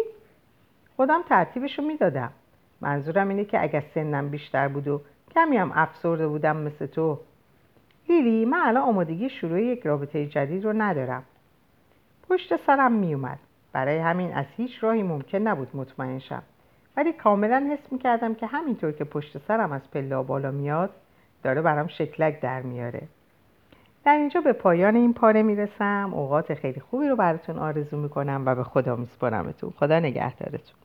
خودم 0.97 1.23
ترتیبش 1.29 1.79
رو 1.79 1.85
می‌دادم. 1.85 2.31
منظورم 2.81 3.29
اینه 3.29 3.45
که 3.45 3.63
اگر 3.63 3.85
سنم 3.95 4.29
بیشتر 4.29 4.69
بود 4.69 4.89
و 4.89 5.01
کمی 5.35 5.57
هم 5.57 5.73
افسرده 5.75 6.29
بودم 6.29 6.57
مثل 6.57 6.87
تو. 6.87 7.19
لیلی 8.09 8.45
من 8.45 8.59
الان 8.59 8.83
آمادگی 8.83 9.31
شروع 9.31 9.63
یک 9.63 9.87
رابطه 9.87 10.27
جدید 10.27 10.65
رو 10.65 10.73
ندارم. 10.73 11.25
پشت 12.29 12.57
سرم 12.67 12.93
میومد 12.93 13.39
برای 13.79 13.99
همین 13.99 14.33
از 14.33 14.45
هیچ 14.57 14.85
راهی 14.85 15.03
ممکن 15.03 15.39
نبود 15.39 15.69
مطمئن 15.75 16.19
شم. 16.19 16.43
ولی 16.97 17.13
کاملا 17.13 17.69
حس 17.73 17.93
می‌کردم 17.93 18.35
که 18.35 18.47
همینطور 18.47 18.93
که 18.93 19.05
پشت 19.05 19.39
سرم 19.39 19.73
از 19.73 19.91
پلا 19.91 20.23
بالا 20.23 20.51
میاد 20.51 20.91
داره 21.43 21.63
برام 21.63 21.87
شکلک 21.87 22.41
در 22.41 22.63
میاره. 22.63 23.03
در 24.05 24.17
اینجا 24.17 24.41
به 24.41 24.53
پایان 24.53 24.97
این 24.97 25.15
پاره 25.15 25.43
می‌رسم. 25.43 26.11
اوقات 26.15 26.55
خیلی 26.55 26.81
خوبی 26.81 27.09
رو 27.09 27.17
براتون 27.17 27.59
آرزو 27.59 27.97
می‌کنم 27.97 28.43
و 28.47 28.55
به 28.55 28.65
خدا 28.65 28.97
میسپارمتون. 28.97 29.71
خدا 29.71 29.99
نگهدارتون. 29.99 30.79